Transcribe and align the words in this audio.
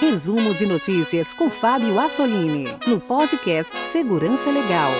Resumo 0.00 0.54
de 0.54 0.66
notícias 0.66 1.32
com 1.32 1.48
Fábio 1.48 1.98
Assolini, 1.98 2.66
no 2.86 3.00
podcast 3.00 3.74
Segurança 3.76 4.50
Legal. 4.50 4.90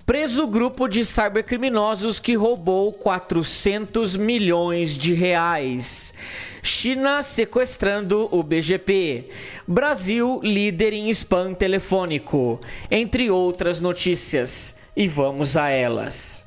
Preso 0.06 0.46
grupo 0.46 0.86
de 0.86 1.02
cybercriminosos 1.02 2.20
que 2.20 2.34
roubou 2.34 2.92
400 2.92 4.16
milhões 4.16 4.98
de 4.98 5.14
reais. 5.14 6.12
China 6.62 7.22
sequestrando 7.22 8.28
o 8.30 8.42
BGP. 8.42 9.30
Brasil 9.66 10.40
líder 10.42 10.92
em 10.92 11.08
spam 11.08 11.54
telefônico. 11.54 12.60
Entre 12.90 13.30
outras 13.30 13.80
notícias. 13.80 14.76
E 14.94 15.08
vamos 15.08 15.56
a 15.56 15.70
elas. 15.70 16.44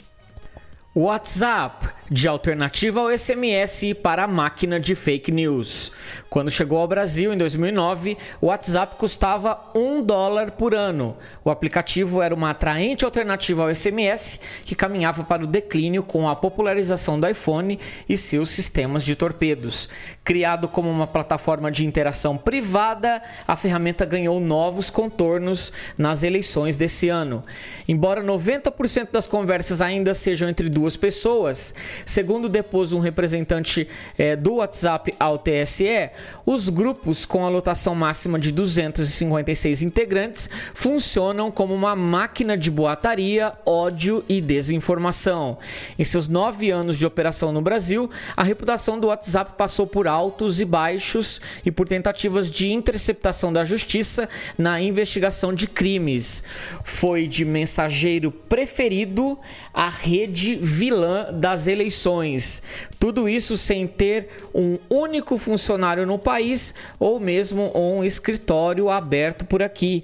WhatsApp 0.95 1.89
de 2.09 2.27
alternativa 2.27 2.99
ao 2.99 3.17
SMS 3.17 3.93
para 4.01 4.23
a 4.23 4.27
máquina 4.27 4.79
de 4.79 4.95
fake 4.95 5.31
news. 5.31 5.91
Quando 6.29 6.51
chegou 6.51 6.79
ao 6.79 6.87
Brasil 6.87 7.33
em 7.33 7.37
2009, 7.37 8.17
o 8.41 8.47
WhatsApp 8.47 8.95
custava 8.97 9.59
um 9.75 10.01
dólar 10.01 10.51
por 10.51 10.73
ano. 10.73 11.17
O 11.43 11.49
aplicativo 11.49 12.21
era 12.21 12.33
uma 12.33 12.51
atraente 12.51 13.05
alternativa 13.05 13.63
ao 13.63 13.73
SMS 13.73 14.39
que 14.63 14.75
caminhava 14.75 15.23
para 15.23 15.43
o 15.43 15.47
declínio 15.47 16.03
com 16.03 16.29
a 16.29 16.35
popularização 16.35 17.19
do 17.19 17.27
iPhone 17.27 17.79
e 18.07 18.17
seus 18.17 18.49
sistemas 18.49 19.03
de 19.03 19.15
torpedos. 19.15 19.89
Criado 20.23 20.67
como 20.67 20.89
uma 20.89 21.07
plataforma 21.07 21.71
de 21.71 21.85
interação 21.85 22.37
privada, 22.37 23.21
a 23.47 23.55
ferramenta 23.55 24.05
ganhou 24.05 24.39
novos 24.39 24.89
contornos 24.89 25.71
nas 25.97 26.23
eleições 26.23 26.75
desse 26.75 27.07
ano. 27.09 27.43
Embora 27.87 28.21
90% 28.21 29.11
das 29.11 29.25
conversas 29.25 29.81
ainda 29.81 30.13
sejam 30.13 30.49
entre 30.49 30.69
duas 30.69 30.97
pessoas, 30.97 31.73
Segundo 32.05 32.47
depôs 32.47 32.93
um 32.93 32.99
representante 32.99 33.87
é, 34.17 34.35
do 34.35 34.55
WhatsApp 34.55 35.13
ao 35.19 35.37
TSE, 35.37 36.09
os 36.45 36.69
grupos 36.69 37.25
com 37.25 37.45
a 37.45 37.49
lotação 37.49 37.95
máxima 37.95 38.39
de 38.39 38.51
256 38.51 39.81
integrantes 39.81 40.49
funcionam 40.73 41.51
como 41.51 41.73
uma 41.73 41.95
máquina 41.95 42.57
de 42.57 42.69
boataria, 42.69 43.53
ódio 43.65 44.23
e 44.29 44.39
desinformação. 44.39 45.57
Em 45.97 46.03
seus 46.03 46.27
nove 46.27 46.69
anos 46.69 46.97
de 46.97 47.05
operação 47.05 47.51
no 47.51 47.61
Brasil, 47.61 48.09
a 48.35 48.43
reputação 48.43 48.99
do 48.99 49.07
WhatsApp 49.07 49.53
passou 49.57 49.87
por 49.87 50.07
altos 50.07 50.61
e 50.61 50.65
baixos 50.65 51.41
e 51.65 51.71
por 51.71 51.87
tentativas 51.87 52.51
de 52.51 52.69
interceptação 52.71 53.51
da 53.51 53.65
justiça 53.65 54.29
na 54.57 54.81
investigação 54.81 55.53
de 55.53 55.67
crimes. 55.67 56.43
Foi 56.83 57.27
de 57.27 57.43
mensageiro 57.43 58.31
preferido 58.31 59.37
a 59.73 59.89
rede 59.89 60.55
vilã 60.55 61.33
das 61.33 61.67
eleições 61.67 61.86
eleições. 61.87 62.61
Tudo 62.99 63.29
isso 63.29 63.57
sem 63.57 63.87
ter 63.87 64.29
um 64.53 64.77
único 64.89 65.37
funcionário 65.37 66.05
no 66.05 66.19
país 66.19 66.73
ou 66.99 67.19
mesmo 67.19 67.71
um 67.75 68.03
escritório 68.03 68.89
aberto 68.89 69.45
por 69.45 69.63
aqui. 69.63 70.03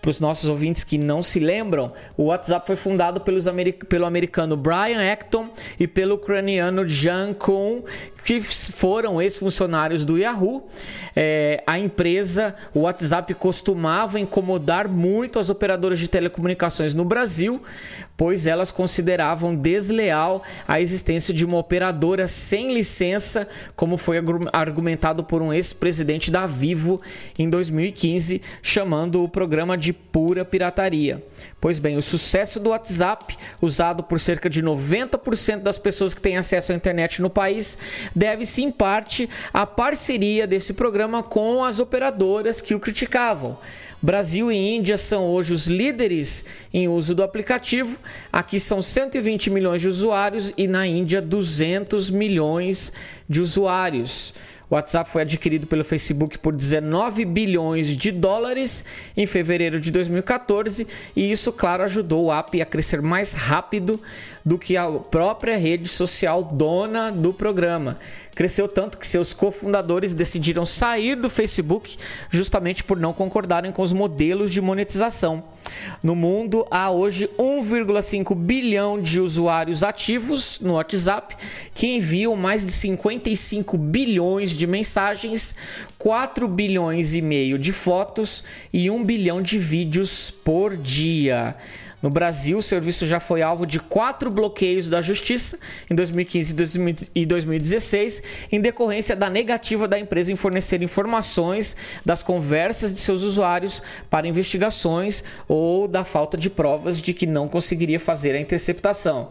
Para 0.00 0.10
os 0.10 0.20
nossos 0.20 0.48
ouvintes 0.48 0.84
que 0.84 0.96
não 0.96 1.22
se 1.22 1.40
lembram, 1.40 1.92
o 2.16 2.24
WhatsApp 2.24 2.66
foi 2.66 2.76
fundado 2.76 3.20
pelos 3.20 3.46
pelo 3.88 4.06
americano 4.06 4.56
Brian 4.56 5.12
Acton 5.12 5.48
e 5.78 5.88
pelo 5.88 6.14
ucraniano 6.14 6.86
Jan 6.86 7.34
Kuhn, 7.34 7.82
que 8.24 8.40
foram 8.40 9.20
ex-funcionários 9.20 10.04
do 10.04 10.16
Yahoo. 10.16 10.66
É, 11.16 11.64
a 11.66 11.80
empresa, 11.80 12.54
o 12.72 12.80
WhatsApp, 12.80 13.34
costumava 13.34 14.20
incomodar 14.20 14.86
muito 14.86 15.38
as 15.38 15.50
operadoras 15.50 15.98
de 15.98 16.06
telecomunicações 16.06 16.94
no 16.94 17.04
Brasil, 17.04 17.60
pois 18.16 18.46
elas 18.46 18.70
consideravam 18.70 19.54
desleal 19.54 20.42
a 20.66 20.80
existência 20.80 21.34
de 21.34 21.44
uma 21.44 21.58
operadora 21.58 22.28
sem 22.28 22.72
licença, 22.72 23.48
como 23.74 23.96
foi 23.96 24.18
argumentado 24.52 25.24
por 25.24 25.42
um 25.42 25.52
ex-presidente 25.52 26.30
da 26.30 26.46
Vivo 26.46 27.00
em 27.38 27.48
2015, 27.48 28.42
chamando 28.62 29.24
o 29.24 29.28
programa 29.28 29.76
de 29.76 29.87
pura 29.92 30.44
pirataria. 30.44 31.24
Pois 31.60 31.78
bem, 31.78 31.96
o 31.96 32.02
sucesso 32.02 32.60
do 32.60 32.70
WhatsApp, 32.70 33.36
usado 33.60 34.02
por 34.02 34.20
cerca 34.20 34.48
de 34.48 34.62
90% 34.62 35.58
das 35.58 35.78
pessoas 35.78 36.14
que 36.14 36.20
têm 36.20 36.36
acesso 36.36 36.72
à 36.72 36.74
internet 36.74 37.20
no 37.20 37.28
país, 37.28 37.76
deve-se 38.14 38.62
em 38.62 38.70
parte 38.70 39.28
à 39.52 39.66
parceria 39.66 40.46
desse 40.46 40.72
programa 40.72 41.22
com 41.22 41.64
as 41.64 41.80
operadoras 41.80 42.60
que 42.60 42.74
o 42.74 42.80
criticavam. 42.80 43.58
Brasil 44.00 44.52
e 44.52 44.76
Índia 44.76 44.96
são 44.96 45.26
hoje 45.26 45.52
os 45.52 45.66
líderes 45.66 46.44
em 46.72 46.86
uso 46.86 47.16
do 47.16 47.22
aplicativo. 47.24 47.98
Aqui 48.32 48.60
são 48.60 48.80
120 48.80 49.50
milhões 49.50 49.80
de 49.80 49.88
usuários 49.88 50.52
e 50.56 50.68
na 50.68 50.86
Índia 50.86 51.20
200 51.20 52.08
milhões 52.08 52.92
de 53.28 53.40
usuários. 53.40 54.34
O 54.70 54.74
WhatsApp 54.74 55.10
foi 55.10 55.22
adquirido 55.22 55.66
pelo 55.66 55.82
Facebook 55.82 56.38
por 56.38 56.54
19 56.54 57.24
bilhões 57.24 57.96
de 57.96 58.10
dólares 58.10 58.84
em 59.16 59.26
fevereiro 59.26 59.80
de 59.80 59.90
2014 59.90 60.86
e 61.16 61.32
isso, 61.32 61.52
claro, 61.52 61.82
ajudou 61.84 62.26
o 62.26 62.32
app 62.32 62.60
a 62.60 62.66
crescer 62.66 63.00
mais 63.00 63.32
rápido 63.32 64.00
do 64.48 64.58
que 64.58 64.78
a 64.78 64.88
própria 64.90 65.58
rede 65.58 65.88
social 65.88 66.42
dona 66.42 67.12
do 67.12 67.34
programa 67.34 67.98
cresceu 68.38 68.68
tanto 68.68 68.98
que 68.98 69.06
seus 69.06 69.34
cofundadores 69.34 70.14
decidiram 70.14 70.64
sair 70.64 71.16
do 71.16 71.28
Facebook 71.28 71.96
justamente 72.30 72.84
por 72.84 72.96
não 72.96 73.12
concordarem 73.12 73.72
com 73.72 73.82
os 73.82 73.92
modelos 73.92 74.52
de 74.52 74.60
monetização. 74.60 75.42
No 76.00 76.14
mundo 76.14 76.64
há 76.70 76.88
hoje 76.88 77.28
1,5 77.36 78.36
bilhão 78.36 78.96
de 78.96 79.20
usuários 79.20 79.82
ativos 79.82 80.60
no 80.60 80.74
WhatsApp 80.74 81.36
que 81.74 81.96
enviam 81.96 82.36
mais 82.36 82.64
de 82.64 82.70
55 82.70 83.76
bilhões 83.76 84.52
de 84.52 84.68
mensagens, 84.68 85.56
4 85.98 86.46
bilhões 86.46 87.16
e 87.16 87.20
meio 87.20 87.58
de 87.58 87.72
fotos 87.72 88.44
e 88.72 88.88
1 88.88 89.04
bilhão 89.04 89.42
de 89.42 89.58
vídeos 89.58 90.30
por 90.30 90.76
dia. 90.76 91.56
No 92.00 92.10
Brasil, 92.10 92.58
o 92.58 92.62
serviço 92.62 93.06
já 93.06 93.18
foi 93.18 93.42
alvo 93.42 93.66
de 93.66 93.80
quatro 93.80 94.30
bloqueios 94.30 94.88
da 94.88 95.00
Justiça 95.00 95.58
em 95.90 95.94
2015 95.96 96.54
e 97.12 97.26
2016, 97.26 98.22
em 98.52 98.60
decorrência 98.60 99.16
da 99.16 99.28
negativa 99.28 99.88
da 99.88 99.98
empresa 99.98 100.30
em 100.30 100.36
fornecer 100.36 100.80
informações 100.80 101.76
das 102.06 102.22
conversas 102.22 102.94
de 102.94 103.00
seus 103.00 103.22
usuários 103.22 103.82
para 104.08 104.28
investigações 104.28 105.24
ou 105.48 105.88
da 105.88 106.04
falta 106.04 106.36
de 106.36 106.48
provas 106.48 107.02
de 107.02 107.12
que 107.12 107.26
não 107.26 107.48
conseguiria 107.48 107.98
fazer 107.98 108.34
a 108.36 108.40
interceptação. 108.40 109.28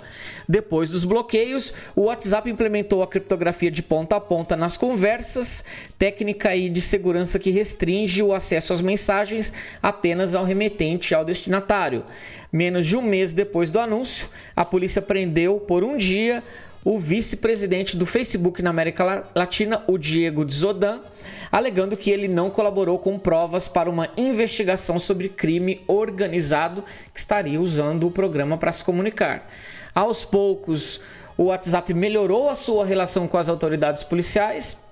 Depois 0.48 0.90
dos 0.90 1.06
bloqueios, 1.06 1.74
o 1.96 2.04
WhatsApp 2.04 2.50
implementou 2.50 3.02
a 3.02 3.08
criptografia 3.08 3.72
de 3.72 3.82
ponta 3.82 4.18
a 4.18 4.20
ponta 4.20 4.58
nas 4.58 4.76
conversas, 4.76 5.64
técnica 5.98 6.50
aí 6.50 6.70
de 6.70 6.82
segurança 6.82 7.40
que 7.40 7.50
restringe 7.50 8.22
o 8.22 8.34
acesso 8.34 8.72
às 8.72 8.82
mensagens 8.82 9.52
apenas 9.82 10.36
ao 10.36 10.46
remetente 10.46 11.12
e 11.12 11.16
ao 11.16 11.26
destinatário. 11.26 12.04
Menos 12.52 12.86
de 12.86 12.96
um 12.96 13.02
mês 13.02 13.34
depois 13.34 13.72
do 13.72 13.80
anúncio, 13.80 14.30
a 14.56 14.64
polícia 14.64 15.02
prendeu 15.02 15.60
por 15.60 15.84
um 15.84 15.98
dia 15.98 16.44
o 16.86 16.98
vice-presidente 16.98 17.98
do 17.98 18.06
Facebook 18.06 18.62
na 18.62 18.70
América 18.70 19.28
Latina, 19.36 19.84
o 19.88 19.98
Diego 19.98 20.46
Desodan, 20.46 21.02
alegando 21.52 21.98
que 21.98 22.10
ele 22.10 22.30
não 22.30 22.50
colaborou 22.50 22.98
com 22.98 23.20
provas 23.20 23.68
para 23.68 23.90
uma 23.90 24.10
investigação 24.16 24.98
sobre 24.98 25.28
crime 25.28 25.82
organizado 25.88 26.84
que 27.14 27.20
estaria 27.20 27.60
usando 27.60 28.08
o 28.08 28.12
programa 28.12 28.58
para 28.58 28.72
se 28.72 28.86
comunicar. 28.86 29.52
Aos 29.94 30.24
poucos, 30.24 31.02
o 31.36 31.46
WhatsApp 31.46 31.94
melhorou 31.94 32.50
a 32.50 32.56
sua 32.56 32.86
relação 32.86 33.28
com 33.28 33.38
as 33.38 33.50
autoridades 33.50 34.04
policiais 34.04 34.87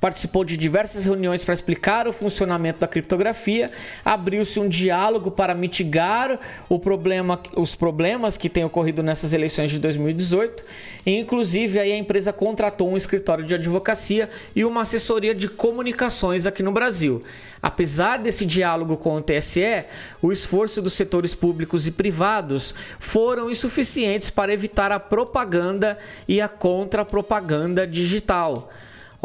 participou 0.00 0.44
de 0.44 0.56
diversas 0.56 1.04
reuniões 1.04 1.44
para 1.44 1.54
explicar 1.54 2.06
o 2.08 2.12
funcionamento 2.12 2.80
da 2.80 2.86
criptografia, 2.86 3.70
abriu-se 4.04 4.60
um 4.60 4.68
diálogo 4.68 5.30
para 5.30 5.54
mitigar 5.54 6.38
o 6.68 6.78
problema, 6.78 7.40
os 7.56 7.74
problemas 7.74 8.36
que 8.36 8.48
têm 8.48 8.64
ocorrido 8.64 9.02
nessas 9.02 9.32
eleições 9.32 9.70
de 9.70 9.78
2018, 9.78 10.64
e 11.06 11.18
inclusive 11.18 11.78
aí 11.78 11.92
a 11.92 11.96
empresa 11.96 12.32
contratou 12.32 12.90
um 12.90 12.96
escritório 12.96 13.44
de 13.44 13.54
advocacia 13.54 14.28
e 14.54 14.64
uma 14.64 14.82
assessoria 14.82 15.34
de 15.34 15.48
comunicações 15.48 16.46
aqui 16.46 16.62
no 16.62 16.72
Brasil. 16.72 17.22
Apesar 17.62 18.18
desse 18.18 18.44
diálogo 18.44 18.96
com 18.98 19.16
o 19.16 19.22
TSE, 19.22 19.84
o 20.20 20.30
esforço 20.30 20.82
dos 20.82 20.92
setores 20.92 21.34
públicos 21.34 21.86
e 21.86 21.90
privados 21.90 22.74
foram 22.98 23.50
insuficientes 23.50 24.28
para 24.28 24.52
evitar 24.52 24.92
a 24.92 25.00
propaganda 25.00 25.96
e 26.28 26.42
a 26.42 26.48
contra-propaganda 26.48 27.86
digital. 27.86 28.70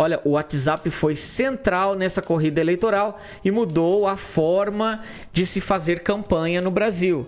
Olha, 0.01 0.22
o 0.24 0.30
WhatsApp 0.30 0.90
foi 0.90 1.13
central 1.13 1.94
nessa 1.94 2.22
corrida 2.22 2.62
eleitoral 2.62 3.19
e 3.44 3.51
mudou 3.51 4.07
a 4.07 4.16
forma 4.16 5.04
de 5.34 5.46
se 5.46 5.60
fazer 5.60 6.00
campanha 6.00 6.62
no 6.62 6.72
Brasil. 6.72 7.28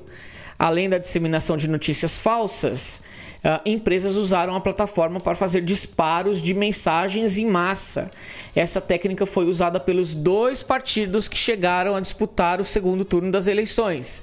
Além 0.58 0.88
da 0.88 0.98
disseminação 0.98 1.58
de 1.58 1.68
notícias 1.68 2.18
falsas, 2.18 3.02
Uh, 3.44 3.58
empresas 3.68 4.18
usaram 4.18 4.56
a 4.56 4.62
plataforma 4.62 5.20
para 5.20 5.34
fazer 5.34 5.62
disparos 5.62 6.40
de 6.40 6.54
mensagens 6.54 7.40
em 7.40 7.48
massa. 7.48 8.12
Essa 8.56 8.80
técnica 8.80 9.26
foi 9.26 9.46
usada 9.46 9.80
pelos 9.80 10.14
dois 10.14 10.62
partidos 10.62 11.28
que 11.28 11.36
chegaram 11.36 11.96
a 11.96 12.00
disputar 12.00 12.62
o 12.62 12.64
segundo 12.64 13.04
turno 13.04 13.32
das 13.32 13.48
eleições. 13.48 14.22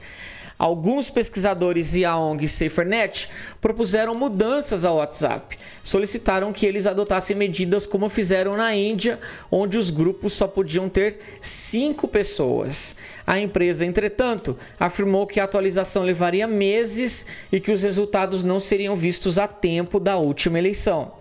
Alguns 0.58 1.08
pesquisadores 1.08 1.94
e 1.94 2.05
a 2.05 2.16
ONG 2.16 2.49
SaferNet 2.49 3.28
propuseram 3.60 4.12
mudanças 4.12 4.84
ao 4.84 4.96
WhatsApp. 4.96 5.56
Solicitaram 5.84 6.52
que 6.52 6.66
eles 6.66 6.88
adotassem 6.88 7.37
medidas 7.37 7.87
como 7.87 8.08
fizeram 8.08 8.56
na 8.56 8.75
Índia, 8.75 9.20
onde 9.52 9.78
os 9.78 9.90
grupos 9.90 10.32
só 10.32 10.49
podiam 10.49 10.88
ter 10.88 11.20
cinco 11.40 12.08
pessoas. 12.08 12.96
A 13.25 13.38
empresa, 13.38 13.87
entretanto, 13.87 14.58
afirmou 14.81 15.28
que 15.28 15.38
a 15.38 15.44
atualização 15.44 16.02
levaria 16.02 16.49
meses 16.49 17.25
e 17.52 17.61
que 17.61 17.70
os 17.70 17.82
resultados 17.82 18.43
não 18.43 18.58
seriam 18.58 18.96
vistos 18.96 19.38
a 19.38 19.46
tempo 19.46 20.00
da 20.00 20.16
última 20.16 20.58
eleição. 20.58 21.12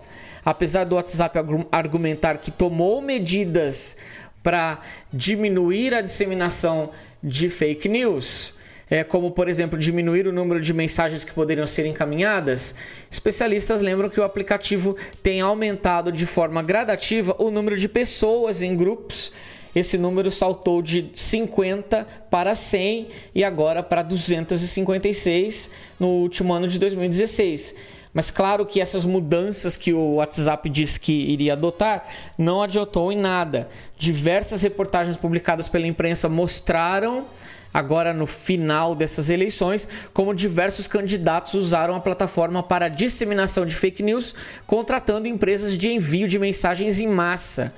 Apesar 0.44 0.82
do 0.82 0.96
WhatsApp 0.96 1.38
argumentar 1.70 2.38
que 2.38 2.50
tomou 2.50 3.00
medidas 3.00 3.96
para 4.42 4.80
diminuir 5.12 5.94
a 5.94 6.00
disseminação 6.00 6.90
de 7.22 7.48
fake 7.48 7.88
news, 7.88 8.57
é, 8.90 9.04
como 9.04 9.30
por 9.30 9.48
exemplo 9.48 9.78
diminuir 9.78 10.26
o 10.26 10.32
número 10.32 10.60
de 10.60 10.72
mensagens 10.72 11.24
que 11.24 11.32
poderiam 11.32 11.66
ser 11.66 11.86
encaminhadas, 11.86 12.74
especialistas 13.10 13.80
lembram 13.80 14.08
que 14.08 14.20
o 14.20 14.24
aplicativo 14.24 14.96
tem 15.22 15.40
aumentado 15.40 16.10
de 16.10 16.26
forma 16.26 16.62
gradativa 16.62 17.34
o 17.38 17.50
número 17.50 17.76
de 17.76 17.88
pessoas 17.88 18.62
em 18.62 18.76
grupos. 18.76 19.32
Esse 19.74 19.98
número 19.98 20.30
saltou 20.30 20.80
de 20.80 21.10
50 21.14 22.06
para 22.30 22.54
100 22.54 23.08
e 23.34 23.44
agora 23.44 23.82
para 23.82 24.02
256 24.02 25.70
no 26.00 26.08
último 26.08 26.52
ano 26.52 26.66
de 26.66 26.78
2016. 26.78 27.74
Mas 28.12 28.30
claro 28.30 28.64
que 28.64 28.80
essas 28.80 29.04
mudanças 29.04 29.76
que 29.76 29.92
o 29.92 30.14
WhatsApp 30.14 30.68
disse 30.70 30.98
que 30.98 31.12
iria 31.12 31.52
adotar 31.52 32.06
não 32.36 32.62
adiantou 32.62 33.12
em 33.12 33.16
nada. 33.16 33.68
Diversas 33.96 34.62
reportagens 34.62 35.16
publicadas 35.16 35.68
pela 35.68 35.86
imprensa 35.86 36.28
mostraram 36.28 37.26
agora 37.72 38.12
no 38.12 38.26
final 38.26 38.94
dessas 38.94 39.30
eleições, 39.30 39.86
como 40.12 40.34
diversos 40.34 40.86
candidatos 40.86 41.54
usaram 41.54 41.94
a 41.94 42.00
plataforma 42.00 42.62
para 42.62 42.88
disseminação 42.88 43.66
de 43.66 43.74
fake 43.74 44.02
news, 44.02 44.34
contratando 44.66 45.28
empresas 45.28 45.76
de 45.76 45.92
envio 45.92 46.28
de 46.28 46.38
mensagens 46.38 47.00
em 47.00 47.08
massa. 47.08 47.72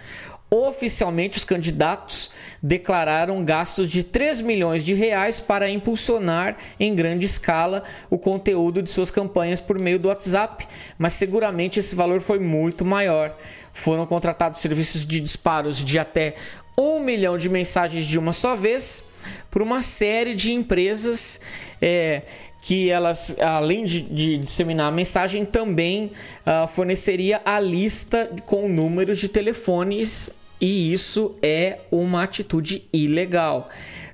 Oficialmente, 0.50 1.38
os 1.38 1.44
candidatos 1.44 2.28
declararam 2.60 3.44
gastos 3.44 3.88
de 3.88 4.02
3 4.02 4.40
milhões 4.40 4.84
de 4.84 4.94
reais 4.94 5.38
para 5.38 5.70
impulsionar 5.70 6.56
em 6.78 6.92
grande 6.92 7.24
escala 7.24 7.84
o 8.10 8.18
conteúdo 8.18 8.82
de 8.82 8.90
suas 8.90 9.12
campanhas 9.12 9.60
por 9.60 9.78
meio 9.78 9.96
do 9.96 10.08
WhatsApp, 10.08 10.66
mas 10.98 11.14
seguramente 11.14 11.78
esse 11.78 11.94
valor 11.94 12.20
foi 12.20 12.40
muito 12.40 12.84
maior. 12.84 13.32
Foram 13.72 14.04
contratados 14.06 14.58
serviços 14.58 15.06
de 15.06 15.20
disparos 15.20 15.84
de 15.84 16.00
até 16.00 16.34
1 16.76 16.98
milhão 16.98 17.38
de 17.38 17.48
mensagens 17.48 18.04
de 18.04 18.18
uma 18.18 18.32
só 18.32 18.56
vez 18.56 19.04
por 19.50 19.62
uma 19.62 19.82
série 19.82 20.34
de 20.34 20.52
empresas 20.52 21.40
é, 21.80 22.22
que 22.62 22.90
elas, 22.90 23.36
além 23.38 23.84
de, 23.84 24.00
de, 24.02 24.38
disseminar 24.38 24.88
a 24.88 24.90
mensagem, 24.90 25.44
também 25.44 26.12
uh, 26.46 26.68
forneceria 26.68 27.40
a 27.44 27.58
lista 27.58 28.30
com 28.46 28.68
números 28.68 29.18
de 29.18 29.28
telefones 29.28 30.30
e 30.60 30.92
isso 30.92 31.36
é 31.42 31.78
uma 31.90 32.22
atitude 32.22 32.84
ilegal. 32.92 33.70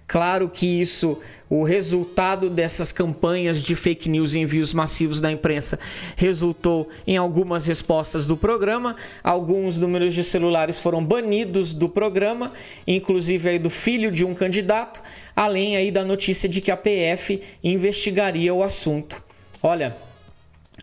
Claro 0.07 0.49
que 0.49 0.81
isso, 0.81 1.21
o 1.51 1.65
resultado 1.65 2.49
dessas 2.49 2.93
campanhas 2.93 3.61
de 3.61 3.75
fake 3.75 4.09
news 4.09 4.35
e 4.35 4.39
envios 4.39 4.73
massivos 4.73 5.21
da 5.21 5.33
imprensa 5.33 5.81
resultou 6.15 6.89
em 7.05 7.17
algumas 7.17 7.67
respostas 7.67 8.25
do 8.25 8.37
programa. 8.37 8.95
Alguns 9.23 9.79
números 9.79 10.15
de 10.15 10.23
celulares 10.23 10.79
foram 10.79 11.05
banidos 11.05 11.73
do 11.73 11.89
programa, 11.89 12.53
inclusive 12.87 13.49
aí 13.49 13.59
do 13.59 13.71
filho 13.71 14.13
de 14.13 14.25
um 14.25 14.33
candidato, 14.33 15.03
além 15.35 15.77
aí 15.77 15.91
da 15.91 16.05
notícia 16.05 16.49
de 16.49 16.61
que 16.61 16.71
a 16.71 16.77
PF 16.77 17.43
investigaria 17.65 18.55
o 18.55 18.63
assunto. 18.63 19.21
Olha, 19.61 19.97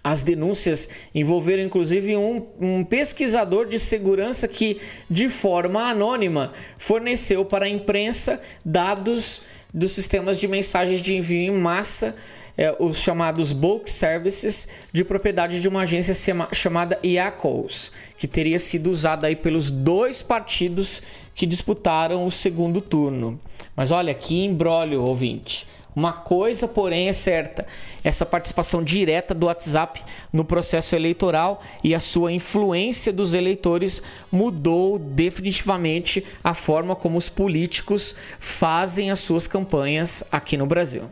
as 0.04 0.22
denúncias 0.22 0.90
envolveram 1.16 1.64
inclusive 1.64 2.18
um, 2.18 2.46
um, 2.60 2.84
pesquisador 2.84 3.68
de 3.68 3.80
segurança 3.80 4.48
que, 4.48 4.82
de 5.10 5.30
forma 5.30 5.90
anônima, 5.90 6.52
forneceu 6.78 7.46
para 7.46 7.66
a 7.66 7.70
imprensa 7.70 8.42
dados 8.66 9.44
dos 9.74 9.92
sistemas 9.92 10.40
de 10.40 10.48
mensagens 10.48 11.02
de 11.02 11.16
envio 11.16 11.40
em 11.40 11.58
massa, 11.58 12.16
é, 12.56 12.76
os 12.78 12.98
chamados 12.98 13.52
bulk 13.52 13.90
services, 13.90 14.68
de 14.92 15.04
propriedade 15.04 15.60
de 15.60 15.68
uma 15.68 15.82
agência 15.82 16.14
chamada 16.52 17.00
IACOS, 17.02 17.92
que 18.18 18.28
teria 18.28 18.60
sido 18.60 18.92
usada 18.92 19.26
aí 19.28 19.36
pelos 19.36 19.72
dois 19.72 20.22
partidos 20.22 21.02
que 21.34 21.48
disputaram 21.48 22.26
o 22.26 22.30
segundo 22.30 22.80
turno. 22.80 23.40
Mas 23.76 23.90
olha 23.90 24.14
que 24.14 24.44
embrólio, 24.44 25.02
ouvinte. 25.02 25.66
Uma 25.96 26.14
coisa, 26.14 26.68
porém, 26.68 27.08
é 27.08 27.14
certa: 27.14 27.66
essa 28.04 28.26
participação 28.26 28.84
direta 28.84 29.34
do 29.34 29.46
WhatsApp 29.46 30.04
no 30.32 30.44
processo 30.44 30.96
eleitoral 30.96 31.62
e 31.84 31.94
a 31.94 32.00
sua 32.00 32.32
influência 32.32 33.14
dos 33.14 33.34
eleitores 33.34 34.02
mudou 34.32 34.98
definitivamente 34.98 36.26
a 36.44 36.54
forma 36.54 36.96
como 36.96 37.18
os 37.18 37.30
políticos 37.30 38.16
fazem 38.40 39.12
as 39.12 39.20
suas 39.20 39.48
campanhas 39.48 40.24
aqui 40.32 40.58
no 40.58 40.66
Brasil. 40.66 41.04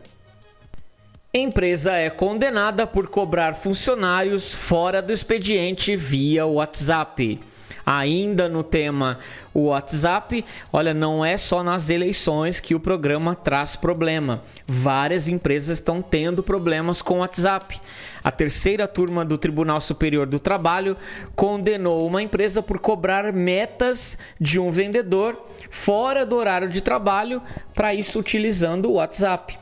Empresa 1.34 1.92
é 1.92 2.10
condenada 2.10 2.86
por 2.86 3.08
cobrar 3.08 3.54
funcionários 3.54 4.54
fora 4.54 5.00
do 5.00 5.12
expediente 5.12 5.96
via 5.96 6.44
WhatsApp. 6.44 7.40
Ainda 7.84 8.48
no 8.48 8.62
tema 8.62 9.18
o 9.52 9.66
WhatsApp, 9.66 10.44
olha, 10.72 10.94
não 10.94 11.24
é 11.24 11.36
só 11.36 11.62
nas 11.62 11.90
eleições 11.90 12.60
que 12.60 12.74
o 12.74 12.80
programa 12.80 13.34
traz 13.34 13.76
problema. 13.76 14.42
Várias 14.66 15.28
empresas 15.28 15.78
estão 15.78 16.00
tendo 16.00 16.42
problemas 16.42 17.02
com 17.02 17.14
o 17.14 17.18
WhatsApp. 17.18 17.80
A 18.24 18.30
terceira 18.30 18.86
turma 18.86 19.24
do 19.24 19.36
Tribunal 19.36 19.80
Superior 19.80 20.26
do 20.26 20.38
Trabalho 20.38 20.96
condenou 21.34 22.06
uma 22.06 22.22
empresa 22.22 22.62
por 22.62 22.78
cobrar 22.78 23.32
metas 23.32 24.16
de 24.40 24.60
um 24.60 24.70
vendedor 24.70 25.36
fora 25.68 26.24
do 26.24 26.36
horário 26.36 26.68
de 26.68 26.80
trabalho, 26.80 27.42
para 27.74 27.94
isso 27.94 28.20
utilizando 28.20 28.90
o 28.90 28.94
WhatsApp. 28.94 29.61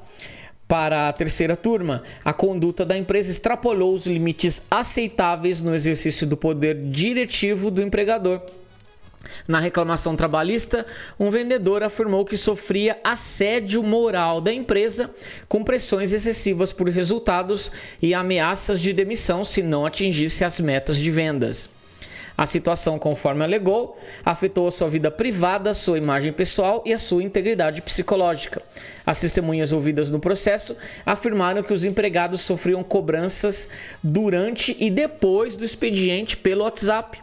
Para 0.70 1.08
a 1.08 1.12
terceira 1.12 1.56
turma, 1.56 2.04
a 2.24 2.32
conduta 2.32 2.86
da 2.86 2.96
empresa 2.96 3.28
extrapolou 3.28 3.92
os 3.92 4.06
limites 4.06 4.62
aceitáveis 4.70 5.60
no 5.60 5.74
exercício 5.74 6.24
do 6.24 6.36
poder 6.36 6.76
diretivo 6.76 7.72
do 7.72 7.82
empregador. 7.82 8.40
Na 9.48 9.58
reclamação 9.58 10.14
trabalhista, 10.14 10.86
um 11.18 11.28
vendedor 11.28 11.82
afirmou 11.82 12.24
que 12.24 12.36
sofria 12.36 12.96
assédio 13.02 13.82
moral 13.82 14.40
da 14.40 14.52
empresa 14.52 15.10
com 15.48 15.64
pressões 15.64 16.12
excessivas 16.12 16.72
por 16.72 16.88
resultados 16.88 17.72
e 18.00 18.14
ameaças 18.14 18.80
de 18.80 18.92
demissão 18.92 19.42
se 19.42 19.62
não 19.62 19.84
atingisse 19.84 20.44
as 20.44 20.60
metas 20.60 20.98
de 20.98 21.10
vendas. 21.10 21.68
A 22.40 22.46
situação, 22.46 22.98
conforme 22.98 23.44
alegou, 23.44 23.98
afetou 24.24 24.66
a 24.66 24.72
sua 24.72 24.88
vida 24.88 25.10
privada, 25.10 25.74
sua 25.74 25.98
imagem 25.98 26.32
pessoal 26.32 26.82
e 26.86 26.92
a 26.94 26.98
sua 26.98 27.22
integridade 27.22 27.82
psicológica. 27.82 28.62
As 29.04 29.20
testemunhas 29.20 29.74
ouvidas 29.74 30.08
no 30.08 30.18
processo 30.18 30.74
afirmaram 31.04 31.62
que 31.62 31.70
os 31.70 31.84
empregados 31.84 32.40
sofriam 32.40 32.82
cobranças 32.82 33.68
durante 34.02 34.74
e 34.80 34.90
depois 34.90 35.54
do 35.54 35.66
expediente 35.66 36.34
pelo 36.34 36.64
WhatsApp 36.64 37.20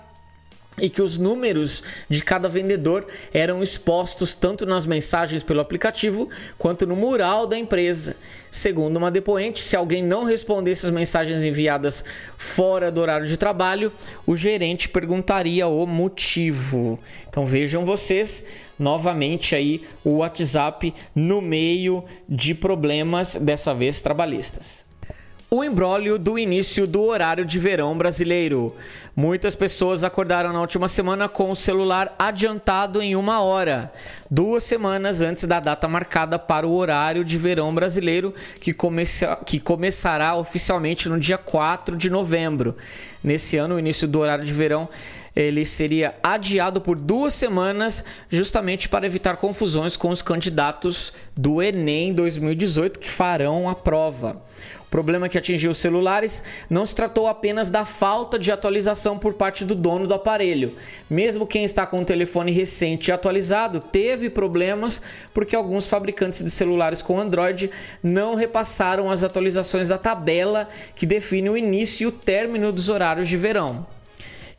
e 0.79 0.89
que 0.89 1.01
os 1.01 1.17
números 1.17 1.83
de 2.07 2.23
cada 2.23 2.47
vendedor 2.47 3.07
eram 3.33 3.63
expostos 3.63 4.33
tanto 4.33 4.65
nas 4.65 4.85
mensagens 4.85 5.41
pelo 5.41 5.59
aplicativo 5.59 6.29
quanto 6.57 6.85
no 6.85 6.95
mural 6.95 7.47
da 7.47 7.57
empresa. 7.57 8.15
Segundo 8.51 8.97
uma 8.97 9.09
depoente, 9.09 9.59
se 9.59 9.75
alguém 9.75 10.03
não 10.03 10.23
respondesse 10.23 10.85
as 10.85 10.91
mensagens 10.91 11.41
enviadas 11.41 12.03
fora 12.37 12.91
do 12.91 13.01
horário 13.01 13.25
de 13.25 13.37
trabalho, 13.37 13.91
o 14.25 14.35
gerente 14.35 14.87
perguntaria 14.87 15.67
o 15.67 15.85
motivo. 15.87 16.99
Então 17.27 17.45
vejam 17.45 17.83
vocês 17.83 18.45
novamente 18.77 19.55
aí 19.55 19.83
o 20.03 20.17
WhatsApp 20.17 20.93
no 21.15 21.41
meio 21.41 22.03
de 22.29 22.53
problemas 22.53 23.35
dessa 23.35 23.73
vez 23.73 24.01
trabalhistas. 24.01 24.85
O 25.49 25.63
embrólio 25.63 26.19
do 26.19 26.37
início 26.37 26.85
do 26.85 27.03
horário 27.03 27.45
de 27.45 27.57
verão 27.57 27.97
brasileiro. 27.97 28.75
Muitas 29.19 29.55
pessoas 29.55 30.03
acordaram 30.03 30.53
na 30.53 30.61
última 30.61 30.87
semana 30.87 31.27
com 31.27 31.49
o 31.49 31.55
celular 31.55 32.15
adiantado 32.19 33.01
em 33.01 33.15
uma 33.15 33.41
hora, 33.41 33.91
duas 34.29 34.63
semanas 34.63 35.21
antes 35.21 35.43
da 35.45 35.59
data 35.59 35.87
marcada 35.87 36.37
para 36.37 36.67
o 36.67 36.75
horário 36.75 37.25
de 37.25 37.35
verão 37.35 37.73
brasileiro, 37.73 38.31
que, 38.61 38.71
começa, 38.71 39.35
que 39.43 39.59
começará 39.59 40.35
oficialmente 40.35 41.09
no 41.09 41.19
dia 41.19 41.35
4 41.35 41.97
de 41.97 42.11
novembro. 42.11 42.77
Nesse 43.23 43.57
ano, 43.57 43.73
o 43.73 43.79
início 43.79 44.07
do 44.07 44.19
horário 44.19 44.45
de 44.45 44.53
verão 44.53 44.87
ele 45.35 45.65
seria 45.65 46.15
adiado 46.21 46.81
por 46.81 46.99
duas 46.99 47.33
semanas, 47.33 48.03
justamente 48.29 48.89
para 48.89 49.05
evitar 49.05 49.37
confusões 49.37 49.95
com 49.95 50.09
os 50.09 50.23
candidatos 50.23 51.13
do 51.35 51.61
Enem 51.61 52.11
2018 52.11 52.99
que 52.99 53.09
farão 53.09 53.69
a 53.69 53.75
prova. 53.75 54.41
Problema 54.89 55.27
que 55.27 55.37
atingiu 55.37 55.71
os 55.71 55.77
celulares 55.77 56.41
não 56.69 56.85
se 56.85 56.95
tratou 56.95 57.27
apenas 57.27 57.69
da 57.69 57.83
falta 57.83 58.39
de 58.39 58.51
atualização 58.53 59.19
por 59.19 59.33
parte 59.33 59.65
do 59.65 59.75
dono 59.75 60.07
do 60.07 60.13
aparelho. 60.13 60.73
Mesmo 61.09 61.45
quem 61.45 61.65
está 61.65 61.85
com 61.85 62.01
o 62.01 62.05
telefone 62.05 62.53
recente 62.53 63.09
e 63.09 63.11
atualizado 63.11 63.81
teve 63.81 64.29
problemas 64.29 65.01
porque 65.33 65.57
alguns 65.57 65.89
fabricantes 65.89 66.41
de 66.41 66.49
celulares 66.49 67.01
com 67.01 67.19
Android 67.19 67.69
não 68.01 68.35
repassaram 68.35 69.11
as 69.11 69.23
atualizações 69.23 69.89
da 69.89 69.97
tabela 69.97 70.69
que 70.95 71.05
define 71.05 71.49
o 71.49 71.57
início 71.57 72.05
e 72.05 72.07
o 72.07 72.11
término 72.11 72.71
dos 72.71 72.87
horários 72.87 73.27
de 73.27 73.35
verão. 73.35 73.85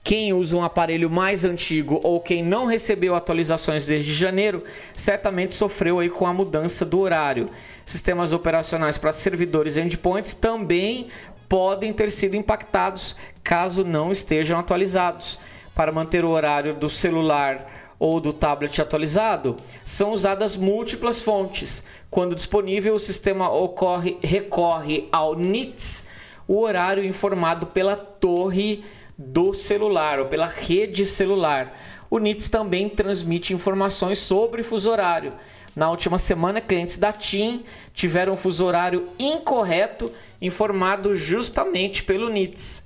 Quem 0.08 0.32
usa 0.32 0.56
um 0.56 0.64
aparelho 0.64 1.10
mais 1.10 1.44
antigo 1.44 2.00
ou 2.02 2.18
quem 2.18 2.42
não 2.42 2.64
recebeu 2.64 3.14
atualizações 3.14 3.84
desde 3.84 4.14
janeiro, 4.14 4.64
certamente 4.94 5.54
sofreu 5.54 5.98
aí 5.98 6.08
com 6.08 6.26
a 6.26 6.32
mudança 6.32 6.84
do 6.86 7.00
horário. 7.00 7.50
Sistemas 7.88 8.34
operacionais 8.34 8.98
para 8.98 9.12
servidores 9.12 9.78
endpoints 9.78 10.34
também 10.34 11.08
podem 11.48 11.90
ter 11.90 12.10
sido 12.10 12.36
impactados 12.36 13.16
caso 13.42 13.82
não 13.82 14.12
estejam 14.12 14.60
atualizados. 14.60 15.38
Para 15.74 15.90
manter 15.90 16.22
o 16.22 16.28
horário 16.28 16.74
do 16.74 16.90
celular 16.90 17.94
ou 17.98 18.20
do 18.20 18.30
tablet 18.30 18.78
atualizado, 18.78 19.56
são 19.82 20.12
usadas 20.12 20.54
múltiplas 20.54 21.22
fontes. 21.22 21.82
Quando 22.10 22.34
disponível, 22.34 22.94
o 22.94 22.98
sistema 22.98 23.50
ocorre, 23.50 24.18
recorre 24.22 25.08
ao 25.10 25.34
NITS, 25.34 26.04
o 26.46 26.60
horário 26.60 27.02
informado 27.02 27.68
pela 27.68 27.96
torre 27.96 28.84
do 29.16 29.54
celular 29.54 30.18
ou 30.18 30.26
pela 30.26 30.46
rede 30.46 31.06
celular. 31.06 31.74
O 32.10 32.18
NITS 32.18 32.50
também 32.50 32.86
transmite 32.86 33.54
informações 33.54 34.18
sobre 34.18 34.62
fuso 34.62 34.90
horário. 34.90 35.32
Na 35.78 35.88
última 35.88 36.18
semana, 36.18 36.60
clientes 36.60 36.96
da 36.96 37.12
TIM 37.12 37.64
tiveram 37.94 38.32
um 38.32 38.36
fuso 38.36 38.64
horário 38.64 39.08
incorreto 39.16 40.12
informado 40.42 41.14
justamente 41.14 42.02
pelo 42.02 42.28
NITS. 42.28 42.82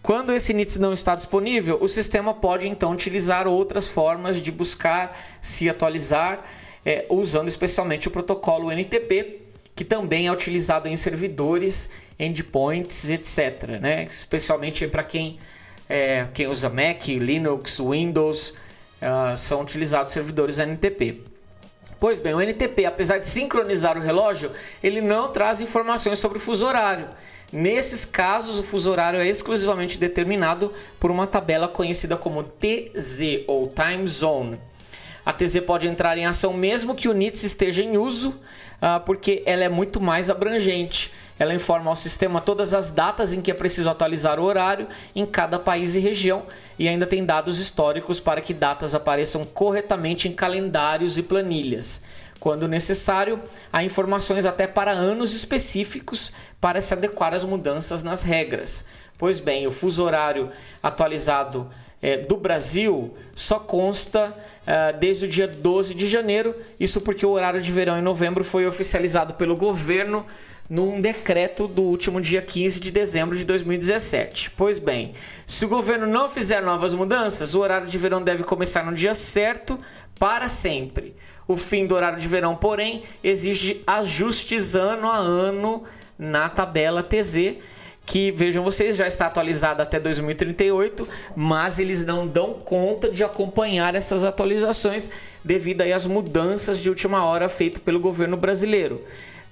Quando 0.00 0.32
esse 0.32 0.54
NITS 0.54 0.76
não 0.76 0.92
está 0.92 1.16
disponível, 1.16 1.76
o 1.80 1.88
sistema 1.88 2.32
pode 2.32 2.68
então 2.68 2.92
utilizar 2.92 3.48
outras 3.48 3.88
formas 3.88 4.40
de 4.40 4.52
buscar 4.52 5.20
se 5.42 5.68
atualizar, 5.68 6.46
é, 6.84 7.04
usando 7.08 7.48
especialmente 7.48 8.06
o 8.06 8.12
protocolo 8.12 8.70
NTP, 8.70 9.40
que 9.74 9.84
também 9.84 10.28
é 10.28 10.32
utilizado 10.32 10.88
em 10.88 10.94
servidores, 10.94 11.90
endpoints, 12.16 13.10
etc. 13.10 13.80
Né? 13.80 14.04
Especialmente 14.04 14.86
para 14.86 15.02
quem 15.02 15.40
é, 15.88 16.28
quem 16.32 16.46
usa 16.46 16.68
Mac, 16.68 17.08
Linux, 17.08 17.80
Windows, 17.80 18.50
uh, 19.02 19.36
são 19.36 19.62
utilizados 19.62 20.12
servidores 20.12 20.60
NTP. 20.60 21.34
Pois 21.98 22.20
bem, 22.20 22.34
o 22.34 22.40
NTP, 22.40 22.84
apesar 22.84 23.18
de 23.18 23.28
sincronizar 23.28 23.96
o 23.96 24.02
relógio, 24.02 24.50
ele 24.82 25.00
não 25.00 25.28
traz 25.28 25.60
informações 25.60 26.18
sobre 26.18 26.38
o 26.38 26.40
fuso 26.40 26.66
horário. 26.66 27.08
Nesses 27.52 28.04
casos, 28.04 28.58
o 28.58 28.62
fuso 28.62 28.90
horário 28.90 29.20
é 29.20 29.26
exclusivamente 29.26 29.98
determinado 29.98 30.72
por 31.00 31.10
uma 31.10 31.26
tabela 31.26 31.68
conhecida 31.68 32.16
como 32.16 32.42
TZ 32.42 33.44
ou 33.46 33.66
Time 33.68 34.06
Zone. 34.06 34.60
A 35.24 35.32
TZ 35.32 35.60
pode 35.60 35.88
entrar 35.88 36.18
em 36.18 36.26
ação 36.26 36.52
mesmo 36.52 36.94
que 36.94 37.08
o 37.08 37.12
NITS 37.12 37.44
esteja 37.44 37.82
em 37.82 37.96
uso, 37.96 38.30
uh, 38.30 39.00
porque 39.04 39.42
ela 39.46 39.64
é 39.64 39.68
muito 39.68 40.00
mais 40.00 40.28
abrangente. 40.28 41.12
Ela 41.38 41.54
informa 41.54 41.90
ao 41.90 41.96
sistema 41.96 42.40
todas 42.40 42.72
as 42.72 42.90
datas 42.90 43.32
em 43.32 43.40
que 43.40 43.50
é 43.50 43.54
preciso 43.54 43.90
atualizar 43.90 44.40
o 44.40 44.44
horário 44.44 44.88
em 45.14 45.26
cada 45.26 45.58
país 45.58 45.94
e 45.94 46.00
região 46.00 46.44
e 46.78 46.88
ainda 46.88 47.06
tem 47.06 47.24
dados 47.24 47.58
históricos 47.58 48.18
para 48.18 48.40
que 48.40 48.54
datas 48.54 48.94
apareçam 48.94 49.44
corretamente 49.44 50.28
em 50.28 50.32
calendários 50.32 51.18
e 51.18 51.22
planilhas. 51.22 52.02
Quando 52.40 52.68
necessário, 52.68 53.40
há 53.72 53.82
informações 53.82 54.46
até 54.46 54.66
para 54.66 54.92
anos 54.92 55.34
específicos 55.34 56.32
para 56.60 56.80
se 56.80 56.94
adequar 56.94 57.34
às 57.34 57.44
mudanças 57.44 58.02
nas 58.02 58.22
regras. 58.22 58.84
Pois 59.18 59.40
bem, 59.40 59.66
o 59.66 59.72
fuso 59.72 60.04
horário 60.04 60.50
atualizado 60.82 61.68
é, 62.00 62.18
do 62.18 62.36
Brasil 62.36 63.14
só 63.34 63.58
consta 63.58 64.28
uh, 64.28 64.98
desde 64.98 65.24
o 65.24 65.28
dia 65.28 65.48
12 65.48 65.94
de 65.94 66.06
janeiro, 66.06 66.54
isso 66.78 67.00
porque 67.00 67.24
o 67.24 67.30
horário 67.30 67.60
de 67.60 67.72
verão 67.72 67.98
em 67.98 68.02
novembro 68.02 68.44
foi 68.44 68.66
oficializado 68.66 69.34
pelo 69.34 69.56
governo 69.56 70.24
num 70.68 71.00
decreto 71.00 71.68
do 71.68 71.82
último 71.82 72.20
dia 72.20 72.42
15 72.42 72.80
de 72.80 72.90
dezembro 72.90 73.36
de 73.36 73.44
2017. 73.44 74.50
Pois 74.56 74.78
bem, 74.78 75.14
se 75.46 75.64
o 75.64 75.68
governo 75.68 76.06
não 76.06 76.28
fizer 76.28 76.60
novas 76.60 76.94
mudanças, 76.94 77.54
o 77.54 77.60
horário 77.60 77.86
de 77.86 77.98
verão 77.98 78.22
deve 78.22 78.42
começar 78.42 78.84
no 78.84 78.92
dia 78.92 79.14
certo 79.14 79.78
para 80.18 80.48
sempre. 80.48 81.14
O 81.48 81.56
fim 81.56 81.86
do 81.86 81.94
horário 81.94 82.18
de 82.18 82.26
verão, 82.26 82.56
porém, 82.56 83.04
exige 83.22 83.82
ajustes 83.86 84.74
ano 84.74 85.08
a 85.08 85.16
ano 85.16 85.84
na 86.18 86.48
tabela 86.48 87.02
TZ, 87.02 87.56
que 88.04 88.30
vejam 88.32 88.64
vocês 88.64 88.96
já 88.96 89.06
está 89.06 89.26
atualizada 89.26 89.82
até 89.82 90.00
2038, 90.00 91.06
mas 91.34 91.78
eles 91.78 92.04
não 92.04 92.26
dão 92.26 92.54
conta 92.54 93.10
de 93.10 93.22
acompanhar 93.22 93.94
essas 93.94 94.24
atualizações 94.24 95.10
devido 95.44 95.82
às 95.82 96.06
mudanças 96.06 96.80
de 96.80 96.88
última 96.88 97.24
hora 97.24 97.48
feitas 97.48 97.82
pelo 97.82 98.00
governo 98.00 98.36
brasileiro. 98.36 99.04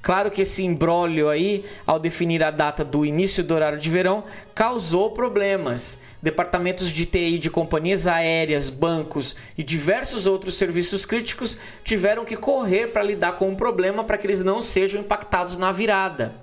Claro 0.05 0.31
que 0.31 0.43
esse 0.43 0.63
imbróglio 0.63 1.31
aí, 1.31 1.65
ao 1.87 1.99
definir 1.99 2.45
a 2.45 2.51
data 2.51 2.85
do 2.85 3.07
início 3.07 3.43
do 3.43 3.55
horário 3.55 3.79
de 3.79 3.89
verão, 3.89 4.23
causou 4.55 5.13
problemas. 5.13 5.99
Departamentos 6.21 6.91
de 6.91 7.07
TI 7.07 7.39
de 7.39 7.49
companhias 7.49 8.07
aéreas, 8.07 8.69
bancos 8.69 9.35
e 9.57 9.63
diversos 9.63 10.27
outros 10.27 10.57
serviços 10.57 11.07
críticos 11.07 11.57
tiveram 11.83 12.23
que 12.27 12.37
correr 12.37 12.89
para 12.89 13.03
lidar 13.03 13.37
com 13.37 13.51
o 13.51 13.57
problema 13.57 14.05
para 14.05 14.19
que 14.19 14.27
eles 14.27 14.43
não 14.43 14.61
sejam 14.61 15.01
impactados 15.01 15.57
na 15.57 15.73
virada. 15.73 16.35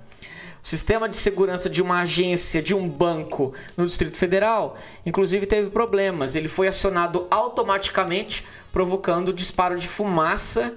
O 0.60 0.66
sistema 0.66 1.08
de 1.08 1.16
segurança 1.16 1.70
de 1.70 1.80
uma 1.80 2.00
agência, 2.00 2.60
de 2.60 2.74
um 2.74 2.88
banco 2.88 3.54
no 3.76 3.86
Distrito 3.86 4.16
Federal, 4.16 4.76
inclusive 5.06 5.46
teve 5.46 5.70
problemas. 5.70 6.34
Ele 6.34 6.48
foi 6.48 6.66
acionado 6.66 7.28
automaticamente, 7.30 8.44
provocando 8.72 9.32
disparo 9.32 9.78
de 9.78 9.86
fumaça 9.86 10.76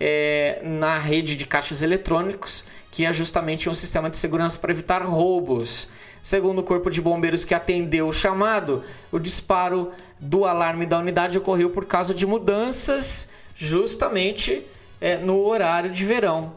é, 0.00 0.60
na 0.62 0.98
rede 0.98 1.36
de 1.36 1.46
caixas 1.46 1.82
eletrônicos, 1.82 2.64
que 2.90 3.04
é 3.04 3.12
justamente 3.12 3.68
um 3.68 3.74
sistema 3.74 4.10
de 4.10 4.16
segurança 4.16 4.58
para 4.58 4.72
evitar 4.72 5.02
roubos. 5.02 5.88
Segundo 6.22 6.58
o 6.58 6.64
Corpo 6.64 6.90
de 6.90 7.00
Bombeiros 7.00 7.44
que 7.44 7.54
atendeu 7.54 8.08
o 8.08 8.12
chamado, 8.12 8.82
o 9.12 9.18
disparo 9.18 9.92
do 10.18 10.44
alarme 10.44 10.84
da 10.84 10.98
unidade 10.98 11.38
ocorreu 11.38 11.70
por 11.70 11.86
causa 11.86 12.12
de 12.12 12.26
mudanças 12.26 13.28
justamente 13.54 14.62
é, 15.00 15.16
no 15.16 15.44
horário 15.44 15.90
de 15.90 16.04
verão. 16.04 16.52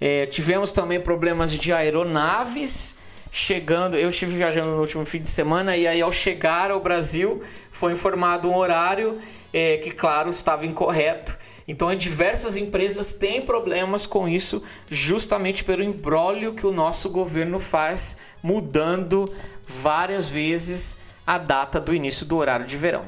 É, 0.00 0.24
tivemos 0.26 0.72
também 0.72 0.98
problemas 0.98 1.52
de 1.52 1.72
aeronaves 1.72 2.98
chegando. 3.30 3.96
Eu 3.96 4.08
estive 4.08 4.36
viajando 4.36 4.70
no 4.70 4.80
último 4.80 5.04
fim 5.04 5.20
de 5.20 5.28
semana 5.28 5.76
e 5.76 5.86
aí, 5.86 6.00
ao 6.00 6.12
chegar 6.12 6.70
ao 6.70 6.80
Brasil, 6.80 7.42
foi 7.70 7.92
informado 7.92 8.50
um 8.50 8.56
horário 8.56 9.18
é, 9.52 9.76
que, 9.76 9.90
claro, 9.90 10.30
estava 10.30 10.66
incorreto. 10.66 11.38
Então, 11.70 11.94
diversas 11.94 12.56
empresas 12.56 13.12
têm 13.12 13.40
problemas 13.40 14.04
com 14.04 14.28
isso, 14.28 14.60
justamente 14.90 15.62
pelo 15.62 15.84
embrólio 15.84 16.52
que 16.52 16.66
o 16.66 16.72
nosso 16.72 17.08
governo 17.10 17.60
faz, 17.60 18.16
mudando 18.42 19.32
várias 19.64 20.28
vezes 20.28 20.96
a 21.24 21.38
data 21.38 21.78
do 21.78 21.94
início 21.94 22.26
do 22.26 22.36
horário 22.36 22.66
de 22.66 22.76
verão. 22.76 23.04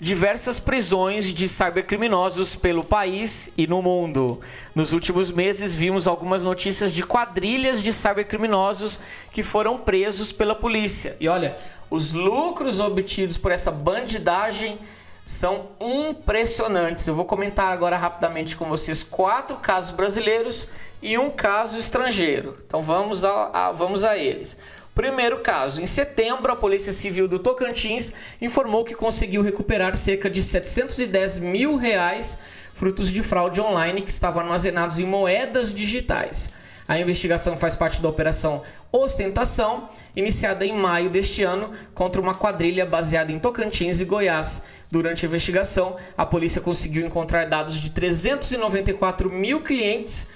Diversas 0.00 0.58
prisões 0.58 1.32
de 1.32 1.48
cybercriminosos 1.48 2.56
pelo 2.56 2.82
país 2.82 3.50
e 3.56 3.64
no 3.68 3.80
mundo. 3.80 4.40
Nos 4.74 4.92
últimos 4.92 5.30
meses, 5.30 5.76
vimos 5.76 6.08
algumas 6.08 6.42
notícias 6.42 6.92
de 6.92 7.04
quadrilhas 7.04 7.80
de 7.80 7.92
cybercriminosos 7.92 8.98
que 9.30 9.44
foram 9.44 9.78
presos 9.78 10.32
pela 10.32 10.56
polícia. 10.56 11.16
E 11.20 11.28
olha, 11.28 11.56
os 11.88 12.12
lucros 12.12 12.80
obtidos 12.80 13.38
por 13.38 13.52
essa 13.52 13.70
bandidagem 13.70 14.80
são 15.24 15.70
impressionantes. 15.80 17.06
Eu 17.06 17.14
vou 17.14 17.24
comentar 17.24 17.72
agora 17.72 17.96
rapidamente 17.96 18.56
com 18.56 18.66
vocês 18.68 19.02
quatro 19.02 19.56
casos 19.56 19.90
brasileiros 19.90 20.68
e 21.00 21.16
um 21.16 21.30
caso 21.30 21.78
estrangeiro. 21.78 22.56
Então 22.66 22.82
vamos 22.82 23.24
a, 23.24 23.50
a, 23.52 23.72
vamos 23.72 24.04
a 24.04 24.16
eles. 24.18 24.56
Primeiro 24.94 25.40
caso, 25.40 25.82
em 25.82 25.86
setembro, 25.86 26.52
a 26.52 26.56
Polícia 26.56 26.92
Civil 26.92 27.26
do 27.26 27.38
Tocantins 27.38 28.12
informou 28.40 28.84
que 28.84 28.94
conseguiu 28.94 29.42
recuperar 29.42 29.96
cerca 29.96 30.30
de 30.30 30.40
710 30.40 31.40
mil 31.40 31.76
reais 31.76 32.38
frutos 32.72 33.10
de 33.10 33.22
fraude 33.22 33.60
online 33.60 34.02
que 34.02 34.10
estavam 34.10 34.42
armazenados 34.42 34.98
em 34.98 35.06
moedas 35.06 35.74
digitais. 35.74 36.50
A 36.86 36.98
investigação 36.98 37.56
faz 37.56 37.74
parte 37.74 38.02
da 38.02 38.08
Operação 38.10 38.62
Ostentação, 38.92 39.88
iniciada 40.14 40.66
em 40.66 40.76
maio 40.76 41.08
deste 41.08 41.42
ano 41.42 41.72
contra 41.94 42.20
uma 42.20 42.34
quadrilha 42.34 42.84
baseada 42.84 43.32
em 43.32 43.38
Tocantins 43.38 44.00
e 44.00 44.04
Goiás. 44.04 44.62
Durante 44.90 45.24
a 45.24 45.28
investigação, 45.28 45.96
a 46.16 46.26
polícia 46.26 46.60
conseguiu 46.60 47.06
encontrar 47.06 47.46
dados 47.46 47.80
de 47.80 47.90
394 47.90 49.30
mil 49.30 49.62
clientes 49.62 50.28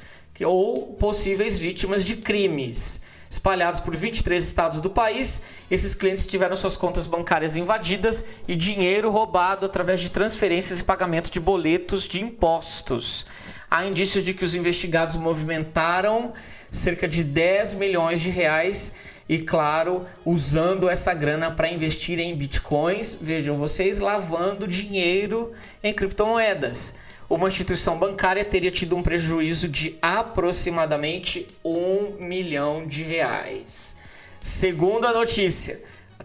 ou 0.42 0.94
possíveis 0.94 1.58
vítimas 1.58 2.04
de 2.06 2.16
crimes. 2.16 3.02
Espalhados 3.28 3.80
por 3.80 3.94
23 3.94 4.42
estados 4.42 4.80
do 4.80 4.88
país, 4.88 5.42
esses 5.70 5.94
clientes 5.94 6.26
tiveram 6.26 6.56
suas 6.56 6.78
contas 6.78 7.06
bancárias 7.06 7.56
invadidas 7.56 8.24
e 8.48 8.56
dinheiro 8.56 9.10
roubado 9.10 9.66
através 9.66 10.00
de 10.00 10.08
transferências 10.08 10.80
e 10.80 10.84
pagamento 10.84 11.30
de 11.30 11.38
boletos 11.38 12.08
de 12.08 12.22
impostos 12.22 13.26
há 13.70 13.84
indícios 13.84 14.24
de 14.24 14.34
que 14.34 14.44
os 14.44 14.54
investigados 14.54 15.16
movimentaram 15.16 16.32
cerca 16.70 17.08
de 17.08 17.24
10 17.24 17.74
milhões 17.74 18.20
de 18.20 18.30
reais 18.30 18.94
e, 19.28 19.38
claro, 19.38 20.06
usando 20.24 20.88
essa 20.88 21.12
grana 21.12 21.50
para 21.50 21.70
investir 21.70 22.18
em 22.18 22.34
bitcoins. 22.34 23.16
Vejam 23.20 23.56
vocês 23.56 23.98
lavando 23.98 24.66
dinheiro 24.66 25.52
em 25.82 25.92
criptomoedas. 25.92 26.94
Uma 27.28 27.48
instituição 27.48 27.98
bancária 27.98 28.42
teria 28.42 28.70
tido 28.70 28.96
um 28.96 29.02
prejuízo 29.02 29.68
de 29.68 29.98
aproximadamente 30.00 31.46
um 31.62 32.16
milhão 32.18 32.86
de 32.86 33.02
reais. 33.02 33.96
Segundo 34.40 35.06
a 35.06 35.12
notícia, 35.12 35.78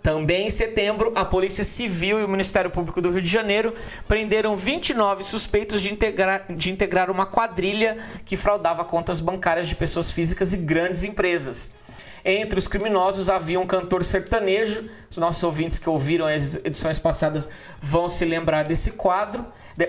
também 0.03 0.47
em 0.47 0.49
setembro, 0.49 1.13
a 1.15 1.23
Polícia 1.23 1.63
Civil 1.63 2.19
e 2.19 2.25
o 2.25 2.27
Ministério 2.27 2.69
Público 2.69 3.01
do 3.01 3.09
Rio 3.09 3.21
de 3.21 3.29
Janeiro 3.29 3.73
prenderam 4.05 4.53
29 4.53 5.23
suspeitos 5.23 5.81
de 5.81 5.93
integrar, 5.93 6.45
de 6.49 6.73
integrar 6.73 7.09
uma 7.09 7.25
quadrilha 7.25 7.97
que 8.25 8.35
fraudava 8.35 8.83
contas 8.83 9.21
bancárias 9.21 9.69
de 9.69 9.75
pessoas 9.77 10.11
físicas 10.11 10.51
e 10.51 10.57
grandes 10.57 11.05
empresas. 11.05 11.71
Entre 12.25 12.59
os 12.59 12.67
criminosos 12.67 13.29
havia 13.29 13.57
um 13.57 13.65
cantor 13.65 14.03
sertanejo. 14.03 14.89
Os 15.09 15.17
nossos 15.17 15.41
ouvintes 15.41 15.79
que 15.79 15.89
ouviram 15.89 16.25
as 16.27 16.55
edições 16.55 16.99
passadas 16.99 17.47
vão 17.81 18.09
se 18.09 18.25
lembrar 18.25 18.63
desse 18.63 18.91
quadro, 18.91 19.45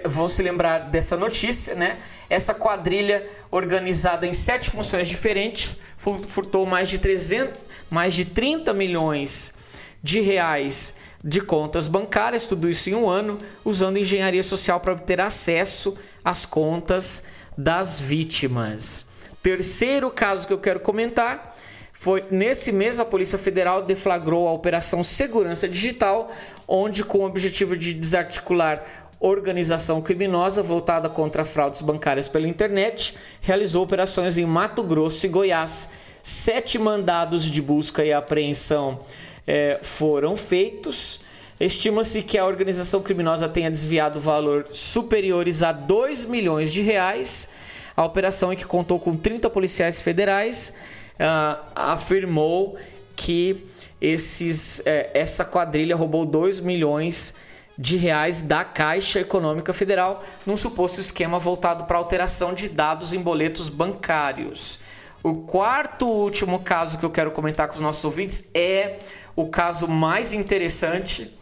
vão 0.06 0.28
se 0.28 0.42
lembrar 0.42 0.90
dessa 0.90 1.16
notícia, 1.16 1.74
né? 1.74 1.98
Essa 2.30 2.54
quadrilha, 2.54 3.28
organizada 3.50 4.28
em 4.28 4.32
sete 4.32 4.70
funções 4.70 5.08
diferentes, 5.08 5.76
furtou 5.96 6.66
mais 6.66 6.88
de 6.88 6.98
300, 6.98 7.58
mais 7.90 8.14
de 8.14 8.24
30 8.24 8.72
milhões 8.72 9.63
de 10.04 10.20
reais 10.20 10.96
de 11.24 11.40
contas 11.40 11.88
bancárias, 11.88 12.46
tudo 12.46 12.68
isso 12.68 12.90
em 12.90 12.94
um 12.94 13.08
ano, 13.08 13.38
usando 13.64 13.96
engenharia 13.96 14.42
social 14.42 14.78
para 14.78 14.92
obter 14.92 15.18
acesso 15.18 15.96
às 16.22 16.44
contas 16.44 17.22
das 17.56 17.98
vítimas. 17.98 19.06
Terceiro 19.42 20.10
caso 20.10 20.46
que 20.46 20.52
eu 20.52 20.58
quero 20.58 20.80
comentar 20.80 21.56
foi 21.94 22.22
nesse 22.30 22.70
mês 22.70 23.00
a 23.00 23.04
Polícia 23.06 23.38
Federal 23.38 23.80
deflagrou 23.80 24.46
a 24.46 24.52
Operação 24.52 25.02
Segurança 25.02 25.66
Digital, 25.66 26.30
onde, 26.68 27.02
com 27.02 27.20
o 27.20 27.24
objetivo 27.24 27.74
de 27.74 27.94
desarticular 27.94 28.84
organização 29.18 30.02
criminosa 30.02 30.62
voltada 30.62 31.08
contra 31.08 31.46
fraudes 31.46 31.80
bancárias 31.80 32.28
pela 32.28 32.46
internet, 32.46 33.16
realizou 33.40 33.82
operações 33.82 34.36
em 34.36 34.44
Mato 34.44 34.82
Grosso 34.82 35.24
e 35.24 35.30
Goiás. 35.30 35.88
Sete 36.22 36.78
mandados 36.78 37.44
de 37.44 37.62
busca 37.62 38.04
e 38.04 38.12
apreensão 38.12 39.00
é, 39.46 39.78
foram 39.82 40.36
feitos. 40.36 41.20
Estima-se 41.58 42.22
que 42.22 42.36
a 42.36 42.44
organização 42.44 43.00
criminosa 43.00 43.48
tenha 43.48 43.70
desviado 43.70 44.18
valor 44.18 44.66
superiores 44.72 45.62
a 45.62 45.72
2 45.72 46.24
milhões 46.24 46.72
de 46.72 46.82
reais. 46.82 47.48
A 47.96 48.04
operação, 48.04 48.52
em 48.52 48.56
que 48.56 48.64
contou 48.64 48.98
com 48.98 49.16
30 49.16 49.48
policiais 49.50 50.02
federais, 50.02 50.74
uh, 51.14 51.62
afirmou 51.74 52.76
que 53.14 53.64
esses, 54.00 54.82
é, 54.84 55.10
essa 55.14 55.44
quadrilha 55.44 55.94
roubou 55.94 56.26
2 56.26 56.58
milhões 56.58 57.34
de 57.78 57.96
reais 57.96 58.42
da 58.42 58.64
Caixa 58.64 59.20
Econômica 59.20 59.72
Federal 59.72 60.24
num 60.44 60.56
suposto 60.56 61.00
esquema 61.00 61.38
voltado 61.38 61.84
para 61.84 61.98
alteração 61.98 62.52
de 62.52 62.68
dados 62.68 63.12
em 63.12 63.20
boletos 63.20 63.68
bancários. 63.68 64.80
O 65.24 65.36
quarto 65.36 66.06
último 66.06 66.60
caso 66.60 66.98
que 66.98 67.04
eu 67.06 67.10
quero 67.10 67.30
comentar 67.30 67.66
com 67.66 67.72
os 67.72 67.80
nossos 67.80 68.04
ouvintes 68.04 68.50
é 68.52 68.98
o 69.34 69.48
caso 69.48 69.88
mais 69.88 70.34
interessante, 70.34 71.34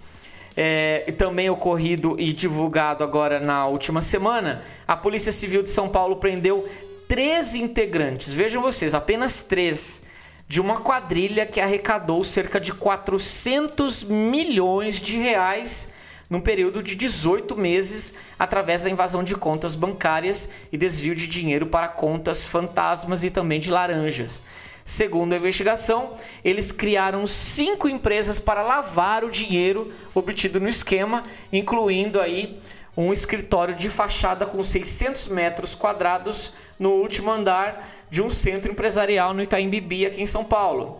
é, 0.57 1.13
também 1.19 1.51
ocorrido 1.51 2.15
e 2.17 2.33
divulgado 2.33 3.03
agora 3.03 3.41
na 3.41 3.67
última 3.67 4.01
semana, 4.01 4.63
a 4.87 4.97
Polícia 4.97 5.33
Civil 5.33 5.65
de 5.65 5.71
São 5.71 5.89
Paulo 5.89 6.15
prendeu 6.15 6.69
três 7.09 7.57
integrantes, 7.57 8.33
vejam 8.33 8.63
vocês, 8.63 8.95
apenas 8.95 9.43
três, 9.43 10.05
de 10.47 10.61
uma 10.61 10.77
quadrilha 10.77 11.45
que 11.45 11.61
arrecadou 11.61 12.23
cerca 12.23 12.61
de 12.61 12.73
400 12.73 14.05
milhões 14.05 15.03
de 15.03 15.17
reais 15.17 15.89
num 16.33 16.41
período 16.41 16.83
de 16.83 16.95
18 16.95 17.55
meses 17.59 18.15
através 18.39 18.85
da 18.85 18.89
invasão 18.89 19.23
de 19.23 19.35
contas 19.35 19.75
bancárias 19.75 20.49
e 20.73 20.79
desvio 20.79 21.15
de 21.15 21.29
dinheiro 21.29 21.67
para 21.67 21.89
contas 21.89 22.47
fantasmas 22.47 23.23
e 23.23 23.29
também 23.29 23.61
de 23.61 23.71
laranjas. 23.71 24.41
Segundo 24.83 25.35
a 25.35 25.37
investigação, 25.37 26.15
eles 26.43 26.73
criaram 26.73 27.27
cinco 27.27 27.87
empresas 27.87 28.41
para 28.41 28.63
lavar 28.63 29.25
o 29.25 29.31
dinheiro 29.31 29.93
obtido 30.15 30.59
no 30.59 30.71
esquema, 30.71 31.23
incluindo 31.53 32.19
aí 32.19 32.59
um 32.97 33.13
escritório 33.13 33.75
de 33.75 33.91
fachada 33.91 34.47
com 34.47 34.63
600 34.63 35.29
metros 35.29 35.75
quadrados 35.75 36.55
no 36.79 36.93
último 36.93 37.31
andar 37.31 37.87
de 38.11 38.23
um 38.23 38.31
centro 38.31 38.73
empresarial 38.73 39.35
no 39.35 39.43
Itaim 39.43 39.69
Bibi, 39.69 40.07
aqui 40.07 40.23
em 40.23 40.27
São 40.27 40.45
Paulo. 40.45 40.99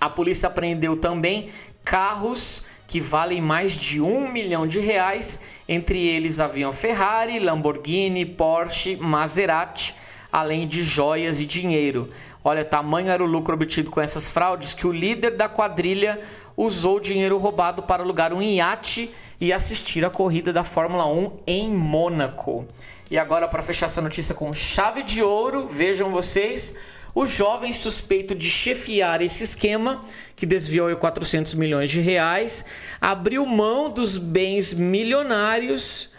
A 0.00 0.08
polícia 0.08 0.46
apreendeu 0.46 0.96
também 0.96 1.50
carros 1.84 2.64
que 2.88 2.98
valem 2.98 3.40
mais 3.40 3.74
de 3.74 4.00
um 4.00 4.32
milhão 4.32 4.66
de 4.66 4.80
reais, 4.80 5.40
entre 5.68 6.04
eles 6.04 6.40
haviam 6.40 6.72
Ferrari, 6.72 7.38
Lamborghini, 7.38 8.24
Porsche, 8.24 8.96
Maserati, 8.96 9.94
além 10.32 10.66
de 10.66 10.82
joias 10.82 11.38
e 11.38 11.44
dinheiro. 11.44 12.10
Olha, 12.42 12.64
tamanho 12.64 13.10
era 13.10 13.22
o 13.22 13.26
lucro 13.26 13.54
obtido 13.54 13.90
com 13.90 14.00
essas 14.00 14.30
fraudes 14.30 14.72
que 14.72 14.86
o 14.86 14.92
líder 14.92 15.36
da 15.36 15.50
quadrilha 15.50 16.18
usou 16.56 16.96
o 16.96 17.00
dinheiro 17.00 17.36
roubado 17.36 17.82
para 17.82 18.02
alugar 18.02 18.32
um 18.32 18.40
iate 18.40 19.14
e 19.38 19.52
assistir 19.52 20.02
a 20.02 20.10
corrida 20.10 20.50
da 20.50 20.64
Fórmula 20.64 21.06
1 21.06 21.32
em 21.46 21.70
Mônaco. 21.70 22.66
E 23.10 23.18
agora, 23.18 23.46
para 23.46 23.62
fechar 23.62 23.86
essa 23.86 24.00
notícia 24.00 24.34
com 24.34 24.50
chave 24.54 25.02
de 25.02 25.22
ouro, 25.22 25.66
vejam 25.66 26.10
vocês: 26.10 26.74
o 27.18 27.26
jovem 27.26 27.72
suspeito 27.72 28.32
de 28.32 28.48
chefiar 28.48 29.20
esse 29.20 29.42
esquema, 29.42 30.00
que 30.36 30.46
desviou 30.46 30.96
400 30.96 31.52
milhões 31.54 31.90
de 31.90 32.00
reais, 32.00 32.64
abriu 33.00 33.44
mão 33.44 33.90
dos 33.90 34.16
bens 34.16 34.72
milionários 34.72 36.10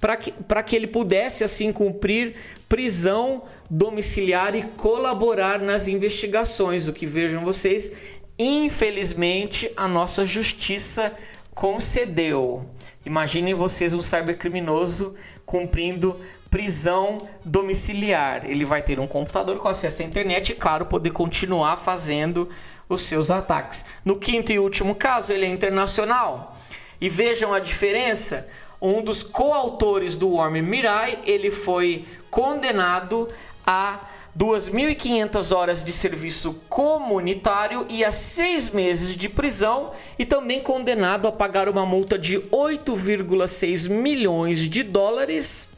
para 0.00 0.16
que, 0.16 0.32
que 0.66 0.74
ele 0.74 0.88
pudesse 0.88 1.44
assim 1.44 1.72
cumprir 1.72 2.34
prisão 2.68 3.44
domiciliar 3.70 4.56
e 4.56 4.64
colaborar 4.64 5.60
nas 5.60 5.86
investigações. 5.86 6.88
O 6.88 6.92
que 6.92 7.06
vejam 7.06 7.44
vocês, 7.44 7.92
infelizmente 8.36 9.70
a 9.76 9.86
nossa 9.86 10.26
justiça 10.26 11.14
concedeu. 11.54 12.68
Imaginem 13.06 13.54
vocês 13.54 13.94
um 13.94 14.02
cybercriminoso 14.02 15.14
cumprindo 15.46 16.20
prisão 16.50 17.18
domiciliar. 17.44 18.44
Ele 18.44 18.64
vai 18.64 18.82
ter 18.82 18.98
um 18.98 19.06
computador 19.06 19.58
com 19.58 19.68
acesso 19.68 20.02
à 20.02 20.04
internet 20.04 20.50
e, 20.50 20.54
claro, 20.54 20.86
poder 20.86 21.10
continuar 21.10 21.76
fazendo 21.76 22.48
os 22.88 23.02
seus 23.02 23.30
ataques. 23.30 23.84
No 24.04 24.16
quinto 24.16 24.52
e 24.52 24.58
último 24.58 24.94
caso, 24.94 25.32
ele 25.32 25.44
é 25.44 25.48
internacional. 25.48 26.56
E 27.00 27.08
vejam 27.08 27.52
a 27.52 27.58
diferença. 27.58 28.48
Um 28.80 29.02
dos 29.02 29.22
coautores 29.22 30.16
do 30.16 30.30
Worm 30.30 30.62
Mirai, 30.62 31.18
ele 31.24 31.50
foi 31.50 32.06
condenado 32.30 33.28
a 33.66 34.00
2.500 34.38 35.56
horas 35.56 35.82
de 35.82 35.92
serviço 35.92 36.62
comunitário 36.68 37.84
e 37.88 38.04
a 38.04 38.12
seis 38.12 38.70
meses 38.70 39.16
de 39.16 39.28
prisão, 39.28 39.90
e 40.16 40.24
também 40.24 40.60
condenado 40.60 41.26
a 41.26 41.32
pagar 41.32 41.68
uma 41.68 41.84
multa 41.84 42.16
de 42.16 42.38
8,6 42.38 43.88
milhões 43.88 44.60
de 44.60 44.84
dólares, 44.84 45.68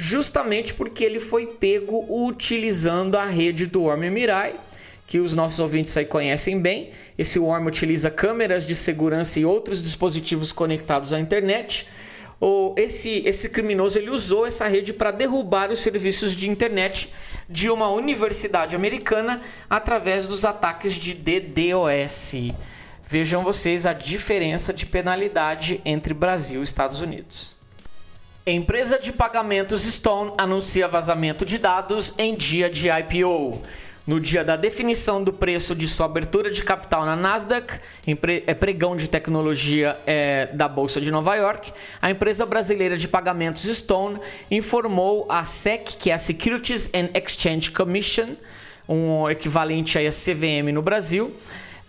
justamente 0.00 0.72
porque 0.72 1.04
ele 1.04 1.20
foi 1.20 1.46
pego 1.46 2.06
utilizando 2.08 3.16
a 3.16 3.26
rede 3.26 3.66
do 3.66 3.82
Worm 3.82 4.10
Mirai, 4.10 4.54
que 5.06 5.18
os 5.18 5.34
nossos 5.34 5.60
ouvintes 5.60 5.94
aí 5.96 6.06
conhecem 6.06 6.58
bem. 6.58 6.90
Esse 7.18 7.38
Worm 7.38 7.66
utiliza 7.66 8.10
câmeras 8.10 8.66
de 8.66 8.74
segurança 8.74 9.38
e 9.38 9.44
outros 9.44 9.82
dispositivos 9.82 10.52
conectados 10.52 11.12
à 11.12 11.20
internet 11.20 11.86
o, 12.40 12.72
esse, 12.78 13.22
esse 13.26 13.50
criminoso 13.50 13.98
ele 13.98 14.08
usou 14.08 14.46
essa 14.46 14.66
rede 14.66 14.94
para 14.94 15.10
derrubar 15.10 15.70
os 15.70 15.80
serviços 15.80 16.34
de 16.34 16.48
internet 16.48 17.12
de 17.46 17.68
uma 17.68 17.90
universidade 17.90 18.74
americana 18.74 19.42
através 19.68 20.26
dos 20.26 20.46
ataques 20.46 20.94
de 20.94 21.12
DDoS. 21.12 22.54
Vejam 23.06 23.44
vocês 23.44 23.84
a 23.84 23.92
diferença 23.92 24.72
de 24.72 24.86
penalidade 24.86 25.82
entre 25.84 26.14
Brasil 26.14 26.62
e 26.62 26.64
Estados 26.64 27.02
Unidos. 27.02 27.59
Empresa 28.46 28.98
de 28.98 29.12
pagamentos 29.12 29.82
Stone 29.82 30.32
anuncia 30.38 30.88
vazamento 30.88 31.44
de 31.44 31.58
dados 31.58 32.14
em 32.16 32.34
dia 32.34 32.70
de 32.70 32.88
IPO. 32.88 33.60
No 34.06 34.18
dia 34.18 34.42
da 34.42 34.56
definição 34.56 35.22
do 35.22 35.30
preço 35.30 35.74
de 35.74 35.86
sua 35.86 36.06
abertura 36.06 36.50
de 36.50 36.64
capital 36.64 37.04
na 37.04 37.14
Nasdaq, 37.14 37.78
é 38.46 38.54
pregão 38.54 38.96
de 38.96 39.10
tecnologia 39.10 39.94
é, 40.06 40.46
da 40.54 40.66
Bolsa 40.66 41.02
de 41.02 41.10
Nova 41.10 41.34
York, 41.36 41.70
a 42.00 42.10
empresa 42.10 42.46
brasileira 42.46 42.96
de 42.96 43.06
pagamentos 43.06 43.64
Stone 43.64 44.18
informou 44.50 45.26
a 45.28 45.44
SEC, 45.44 45.98
que 45.98 46.10
é 46.10 46.14
a 46.14 46.18
Securities 46.18 46.88
and 46.94 47.10
Exchange 47.14 47.70
Commission, 47.70 48.30
um 48.88 49.28
equivalente 49.28 49.98
a 49.98 50.10
CVM 50.10 50.72
no 50.72 50.80
Brasil, 50.80 51.30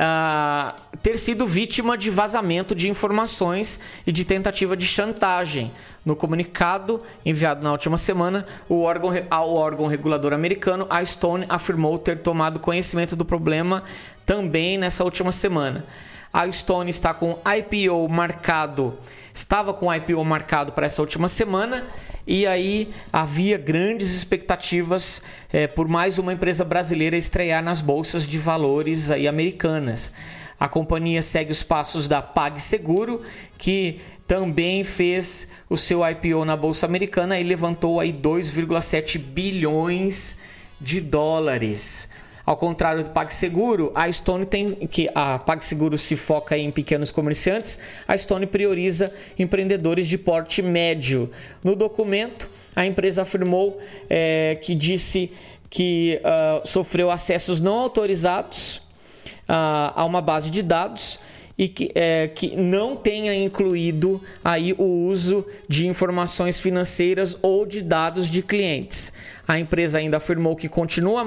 uh, 0.02 0.98
ter 1.02 1.18
sido 1.18 1.48
vítima 1.48 1.98
de 1.98 2.10
vazamento 2.10 2.76
de 2.76 2.90
informações 2.90 3.80
e 4.06 4.12
de 4.12 4.26
tentativa 4.26 4.76
de 4.76 4.86
chantagem. 4.86 5.72
No 6.04 6.16
comunicado 6.16 7.02
enviado 7.24 7.64
na 7.64 7.72
última 7.72 7.98
semana, 7.98 8.46
o 8.68 8.82
órgão, 8.82 9.12
ao 9.30 9.54
órgão 9.54 9.86
regulador 9.86 10.34
americano, 10.34 10.88
a 10.90 11.04
Stone 11.06 11.46
afirmou 11.48 11.98
ter 12.00 12.20
tomado 12.20 12.60
conhecimento 12.60 13.16
do 13.16 13.24
problema 13.24 13.84
também 14.26 14.78
nessa 14.80 15.04
última 15.04 15.32
semana. 15.32 15.86
A 16.34 16.52
Stone 16.52 16.90
está 16.90 17.14
com 17.14 17.38
IPO 17.46 18.08
marcado, 18.10 18.98
estava 19.42 19.74
com 19.74 19.94
IPO 19.94 20.24
marcado 20.24 20.72
para 20.72 20.86
essa 20.86 21.02
última 21.02 21.28
semana 21.28 21.84
e 22.28 22.46
aí 22.46 22.94
havia 23.12 23.58
grandes 23.58 24.14
expectativas 24.14 25.22
é, 25.52 25.66
por 25.66 25.88
mais 25.88 26.20
uma 26.20 26.32
empresa 26.32 26.64
brasileira 26.64 27.18
estrear 27.18 27.64
nas 27.64 27.82
bolsas 27.82 28.28
de 28.28 28.38
valores 28.38 29.10
aí 29.10 29.28
americanas. 29.28 30.14
A 30.60 30.70
companhia 30.70 31.24
segue 31.24 31.52
os 31.52 31.64
passos 31.64 32.08
da 32.08 32.22
PagSeguro, 32.22 33.24
que 33.58 34.00
também 34.28 34.84
fez 34.84 35.48
o 35.68 35.76
seu 35.76 36.08
IPO 36.08 36.46
na 36.46 36.56
bolsa 36.56 36.86
americana 36.86 37.40
e 37.40 37.44
levantou 37.44 38.00
aí 38.00 38.14
2,7 38.14 39.18
bilhões 39.18 40.38
de 40.80 41.02
dólares. 41.02 42.08
Ao 42.52 42.58
contrário 42.58 43.02
do 43.02 43.10
PagSeguro, 43.12 43.94
a 43.96 44.12
Stone 44.12 44.46
tem 44.46 44.76
que 44.76 45.10
a 45.16 45.40
PagSeguro 45.40 45.98
se 45.98 46.18
foca 46.18 46.58
em 46.58 46.70
pequenos 46.70 47.10
comerciantes, 47.10 47.80
a 48.06 48.18
Stone 48.18 48.46
prioriza 48.46 49.10
empreendedores 49.40 50.06
de 50.06 50.18
porte 50.18 50.62
médio. 50.62 51.32
No 51.64 51.78
documento, 51.78 52.50
a 52.76 52.86
empresa 52.86 53.22
afirmou 53.22 53.80
é, 54.10 54.58
que 54.62 54.76
disse 54.76 55.32
que 55.70 56.20
uh, 56.26 56.68
sofreu 56.68 57.10
acessos 57.10 57.62
não 57.62 57.80
autorizados 57.80 58.80
uh, 59.48 59.96
a 59.96 60.04
uma 60.04 60.20
base 60.22 60.52
de 60.52 60.62
dados 60.62 61.22
e 61.58 61.70
que, 61.70 61.92
é, 61.94 62.28
que 62.28 62.56
não 62.56 62.96
tenha 62.96 63.36
incluído 63.36 64.22
aí 64.44 64.74
o 64.74 65.06
uso 65.08 65.46
de 65.68 65.86
informações 65.86 66.60
financeiras 66.60 67.38
ou 67.42 67.66
de 67.66 67.82
dados 67.82 68.28
de 68.30 68.42
clientes. 68.42 69.14
A 69.52 69.60
empresa 69.60 69.98
ainda 69.98 70.16
afirmou 70.16 70.56
que 70.56 70.70
continua 70.70 71.26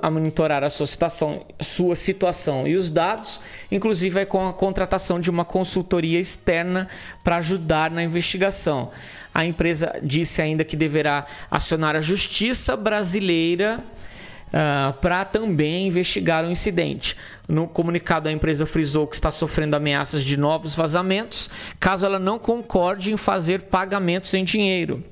a 0.00 0.10
monitorar 0.10 0.64
a 0.64 0.70
sua 0.70 0.86
situação, 0.86 1.44
sua 1.60 1.94
situação 1.94 2.66
e 2.66 2.74
os 2.74 2.88
dados, 2.88 3.38
inclusive 3.70 4.24
com 4.24 4.48
a 4.48 4.52
contratação 4.54 5.20
de 5.20 5.28
uma 5.28 5.44
consultoria 5.44 6.18
externa 6.18 6.88
para 7.22 7.36
ajudar 7.36 7.90
na 7.90 8.02
investigação. 8.02 8.90
A 9.34 9.44
empresa 9.44 10.00
disse 10.02 10.40
ainda 10.40 10.64
que 10.64 10.74
deverá 10.74 11.26
acionar 11.50 11.94
a 11.94 12.00
justiça 12.00 12.74
brasileira 12.74 13.78
uh, 13.78 14.50
ah, 14.54 14.94
para 14.98 15.22
também 15.26 15.86
investigar 15.86 16.46
o 16.46 16.50
incidente. 16.50 17.14
No 17.46 17.68
comunicado, 17.68 18.30
a 18.30 18.32
empresa 18.32 18.64
frisou 18.64 19.06
que 19.06 19.16
está 19.16 19.30
sofrendo 19.30 19.76
ameaças 19.76 20.24
de 20.24 20.38
novos 20.38 20.74
vazamentos 20.74 21.50
caso 21.78 22.06
ela 22.06 22.18
não 22.18 22.38
concorde 22.38 23.12
em 23.12 23.18
fazer 23.18 23.64
pagamentos 23.64 24.32
em 24.32 24.44
dinheiro. 24.44 25.04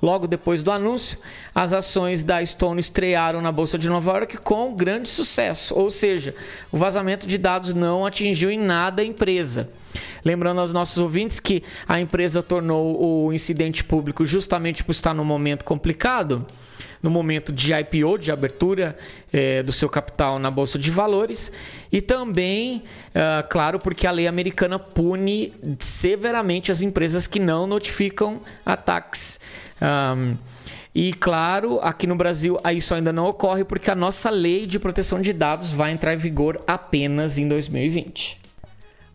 Logo 0.00 0.26
depois 0.26 0.62
do 0.62 0.70
anúncio, 0.70 1.18
as 1.54 1.72
ações 1.72 2.22
da 2.22 2.44
Stone 2.44 2.80
estrearam 2.80 3.40
na 3.40 3.52
Bolsa 3.52 3.78
de 3.78 3.88
Nova 3.88 4.12
York 4.12 4.38
com 4.38 4.74
grande 4.74 5.08
sucesso, 5.08 5.74
ou 5.76 5.90
seja, 5.90 6.34
o 6.70 6.76
vazamento 6.76 7.26
de 7.26 7.36
dados 7.36 7.74
não 7.74 8.06
atingiu 8.06 8.50
em 8.50 8.58
nada 8.58 9.02
a 9.02 9.04
empresa. 9.04 9.68
Lembrando 10.24 10.60
aos 10.60 10.72
nossos 10.72 10.98
ouvintes 10.98 11.40
que 11.40 11.62
a 11.86 12.00
empresa 12.00 12.42
tornou 12.42 13.26
o 13.26 13.32
incidente 13.32 13.82
público 13.84 14.24
justamente 14.24 14.84
por 14.84 14.92
estar 14.92 15.14
num 15.14 15.24
momento 15.24 15.64
complicado, 15.64 16.46
no 17.02 17.10
momento 17.10 17.52
de 17.52 17.72
IPO, 17.72 18.18
de 18.18 18.32
abertura 18.32 18.96
é, 19.32 19.62
do 19.62 19.72
seu 19.72 19.88
capital 19.88 20.38
na 20.38 20.50
Bolsa 20.50 20.78
de 20.78 20.90
Valores, 20.90 21.52
e 21.92 22.00
também, 22.00 22.82
é, 23.14 23.42
claro, 23.42 23.78
porque 23.78 24.06
a 24.06 24.10
lei 24.10 24.26
americana 24.26 24.78
pune 24.78 25.52
severamente 25.78 26.72
as 26.72 26.82
empresas 26.82 27.26
que 27.26 27.38
não 27.38 27.66
notificam 27.66 28.40
ataques. 28.64 29.40
Um, 29.80 30.36
e 30.94 31.12
claro, 31.12 31.78
aqui 31.80 32.06
no 32.06 32.16
Brasil 32.16 32.58
isso 32.74 32.94
ainda 32.94 33.12
não 33.12 33.26
ocorre 33.26 33.62
porque 33.62 33.90
a 33.90 33.94
nossa 33.94 34.30
lei 34.30 34.66
de 34.66 34.80
proteção 34.80 35.20
de 35.20 35.32
dados 35.32 35.72
vai 35.72 35.92
entrar 35.92 36.12
em 36.12 36.16
vigor 36.16 36.60
apenas 36.66 37.38
em 37.38 37.46
2020. 37.46 38.40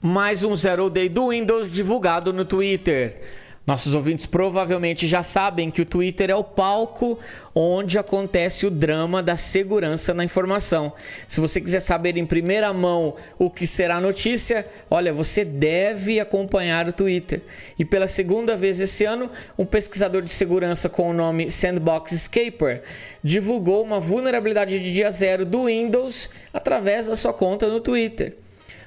Mais 0.02 0.44
um 0.44 0.56
Zero 0.56 0.90
Day 0.90 1.10
do 1.10 1.30
Windows 1.30 1.74
divulgado 1.74 2.32
no 2.32 2.46
Twitter. 2.46 3.22
Nossos 3.66 3.94
ouvintes 3.94 4.26
provavelmente 4.26 5.08
já 5.08 5.24
sabem 5.24 5.72
que 5.72 5.82
o 5.82 5.86
Twitter 5.86 6.30
é 6.30 6.36
o 6.36 6.44
palco 6.44 7.18
onde 7.56 7.98
acontece 7.98 8.66
o 8.66 8.72
drama 8.72 9.24
da 9.24 9.38
segurança 9.38 10.14
na 10.14 10.26
informação. 10.26 10.92
Se 11.30 11.40
você 11.40 11.62
quiser 11.62 11.80
saber 11.80 12.18
em 12.18 12.26
primeira 12.26 12.74
mão 12.74 13.16
o 13.40 13.50
que 13.50 13.66
será 13.66 14.02
notícia, 14.02 14.66
olha, 14.92 15.14
você 15.14 15.46
deve 15.46 16.20
acompanhar 16.20 16.90
o 16.90 16.94
Twitter. 16.94 17.42
E 17.80 17.86
pela 17.86 18.06
segunda 18.06 18.58
vez 18.58 18.82
esse 18.82 19.06
ano, 19.06 19.32
um 19.58 19.66
pesquisador 19.66 20.22
de 20.22 20.32
segurança 20.32 20.90
com 20.90 21.10
o 21.10 21.14
nome 21.14 21.50
Sandbox 21.50 22.12
Escaper 22.12 22.84
divulgou 23.24 23.82
uma 23.82 24.00
vulnerabilidade 24.00 24.78
de 24.78 24.92
dia 24.92 25.10
zero 25.10 25.46
do 25.46 25.68
Windows 25.68 26.30
através 26.54 27.08
da 27.08 27.16
sua 27.16 27.32
conta 27.32 27.70
no 27.70 27.80
Twitter. 27.80 28.36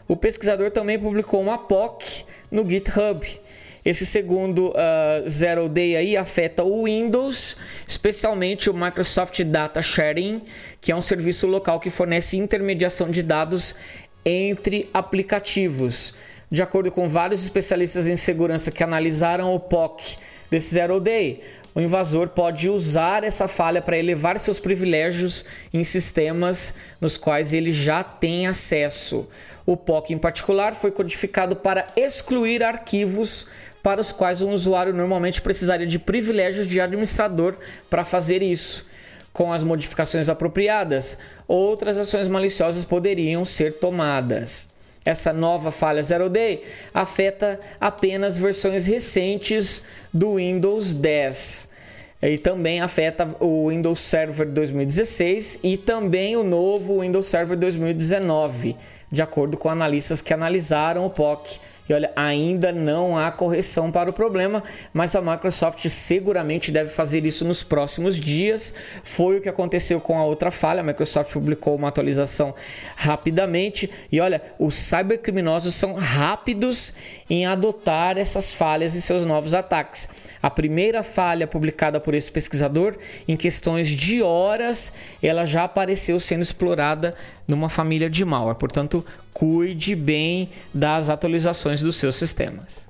O 0.06 0.16
pesquisador 0.16 0.70
também 0.70 0.98
publicou 0.98 1.40
uma 1.40 1.56
POC 1.56 2.26
no 2.50 2.68
GitHub 2.68 3.45
esse 3.86 4.04
segundo 4.04 4.70
uh, 4.70 5.30
Zero 5.30 5.68
Day 5.68 5.94
aí 5.94 6.16
afeta 6.16 6.64
o 6.64 6.86
Windows, 6.86 7.56
especialmente 7.86 8.68
o 8.68 8.74
Microsoft 8.74 9.40
Data 9.44 9.80
Sharing, 9.80 10.42
que 10.80 10.90
é 10.90 10.96
um 10.96 11.00
serviço 11.00 11.46
local 11.46 11.78
que 11.78 11.88
fornece 11.88 12.36
intermediação 12.36 13.08
de 13.08 13.22
dados 13.22 13.76
entre 14.24 14.90
aplicativos. 14.92 16.14
De 16.50 16.62
acordo 16.62 16.90
com 16.90 17.08
vários 17.08 17.44
especialistas 17.44 18.08
em 18.08 18.16
segurança 18.16 18.72
que 18.72 18.82
analisaram 18.82 19.54
o 19.54 19.60
POC 19.60 20.16
desse 20.50 20.74
Zero 20.74 20.98
Day, 20.98 21.44
o 21.72 21.80
invasor 21.80 22.30
pode 22.30 22.68
usar 22.68 23.22
essa 23.22 23.46
falha 23.46 23.82
para 23.82 23.98
elevar 23.98 24.38
seus 24.40 24.58
privilégios 24.58 25.44
em 25.72 25.84
sistemas 25.84 26.74
nos 27.00 27.16
quais 27.16 27.52
ele 27.52 27.70
já 27.70 28.02
tem 28.02 28.48
acesso. 28.48 29.28
O 29.66 29.76
POC, 29.76 30.14
em 30.14 30.18
particular, 30.18 30.74
foi 30.74 30.92
codificado 30.92 31.54
para 31.56 31.88
excluir 31.96 32.62
arquivos 32.62 33.48
para 33.86 34.00
os 34.00 34.10
quais 34.10 34.42
um 34.42 34.52
usuário 34.52 34.92
normalmente 34.92 35.40
precisaria 35.40 35.86
de 35.86 35.96
privilégios 35.96 36.66
de 36.66 36.80
administrador 36.80 37.54
para 37.88 38.04
fazer 38.04 38.42
isso. 38.42 38.86
Com 39.32 39.52
as 39.52 39.62
modificações 39.62 40.28
apropriadas, 40.28 41.18
outras 41.46 41.96
ações 41.96 42.26
maliciosas 42.26 42.84
poderiam 42.84 43.44
ser 43.44 43.74
tomadas. 43.74 44.66
Essa 45.04 45.32
nova 45.32 45.70
falha 45.70 46.02
Zero 46.02 46.28
Day 46.28 46.64
afeta 46.92 47.60
apenas 47.80 48.36
versões 48.36 48.86
recentes 48.86 49.84
do 50.12 50.34
Windows 50.34 50.92
10 50.92 51.68
e 52.22 52.38
também 52.38 52.80
afeta 52.80 53.36
o 53.38 53.68
Windows 53.68 54.00
Server 54.00 54.48
2016 54.48 55.60
e 55.62 55.76
também 55.76 56.34
o 56.34 56.42
novo 56.42 57.02
Windows 57.02 57.26
Server 57.26 57.56
2019, 57.56 58.74
de 59.12 59.22
acordo 59.22 59.56
com 59.56 59.68
analistas 59.68 60.20
que 60.20 60.34
analisaram 60.34 61.06
o 61.06 61.10
POC 61.10 61.60
e 61.88 61.94
olha, 61.94 62.10
ainda 62.16 62.72
não 62.72 63.16
há 63.16 63.30
correção 63.30 63.92
para 63.92 64.10
o 64.10 64.12
problema, 64.12 64.62
mas 64.92 65.14
a 65.14 65.22
Microsoft 65.22 65.88
seguramente 65.88 66.72
deve 66.72 66.90
fazer 66.90 67.24
isso 67.24 67.44
nos 67.44 67.62
próximos 67.62 68.16
dias. 68.16 68.74
Foi 69.04 69.38
o 69.38 69.40
que 69.40 69.48
aconteceu 69.48 70.00
com 70.00 70.18
a 70.18 70.24
outra 70.24 70.50
falha. 70.50 70.80
A 70.80 70.84
Microsoft 70.84 71.32
publicou 71.32 71.76
uma 71.76 71.88
atualização 71.88 72.54
rapidamente. 72.96 73.88
E 74.10 74.20
olha, 74.20 74.42
os 74.58 74.74
cybercriminosos 74.74 75.74
são 75.74 75.94
rápidos 75.94 76.92
em 77.30 77.46
adotar 77.46 78.18
essas 78.18 78.52
falhas 78.52 78.96
em 78.96 79.00
seus 79.00 79.24
novos 79.24 79.54
ataques. 79.54 80.08
A 80.42 80.50
primeira 80.50 81.02
falha 81.02 81.46
publicada 81.46 82.00
por 82.00 82.14
esse 82.14 82.30
pesquisador, 82.30 82.96
em 83.28 83.36
questões 83.36 83.88
de 83.88 84.22
horas, 84.22 84.92
ela 85.22 85.44
já 85.44 85.64
apareceu 85.64 86.18
sendo 86.18 86.42
explorada 86.42 87.14
numa 87.46 87.68
família 87.68 88.10
de 88.10 88.24
malware. 88.24 88.56
Portanto, 88.56 89.04
cuide 89.32 89.94
bem 89.94 90.50
das 90.72 91.08
atualizações 91.08 91.82
dos 91.82 91.96
seus 91.96 92.16
sistemas. 92.16 92.88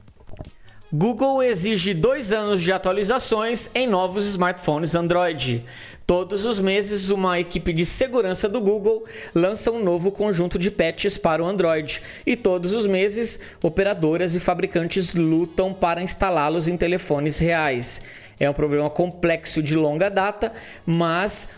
Google 0.92 1.42
exige 1.42 1.92
dois 1.92 2.32
anos 2.32 2.62
de 2.62 2.72
atualizações 2.72 3.68
em 3.74 3.88
novos 3.88 4.24
smartphones 4.26 4.94
Android. 4.94 5.64
Todos 6.06 6.46
os 6.46 6.60
meses, 6.60 7.10
uma 7.10 7.40
equipe 7.40 7.72
de 7.72 7.84
segurança 7.84 8.48
do 8.48 8.60
Google 8.60 9.04
lança 9.34 9.72
um 9.72 9.82
novo 9.82 10.12
conjunto 10.12 10.56
de 10.56 10.70
patches 10.70 11.18
para 11.18 11.42
o 11.42 11.46
Android, 11.46 12.00
e 12.24 12.36
todos 12.36 12.72
os 12.72 12.86
meses, 12.86 13.40
operadoras 13.60 14.36
e 14.36 14.40
fabricantes 14.40 15.16
lutam 15.16 15.74
para 15.74 16.00
instalá-los 16.00 16.68
em 16.68 16.76
telefones 16.76 17.40
reais. 17.40 18.00
É 18.38 18.48
um 18.48 18.54
problema 18.54 18.88
complexo 18.88 19.60
de 19.60 19.74
longa 19.74 20.08
data, 20.08 20.52
mas 20.86 21.48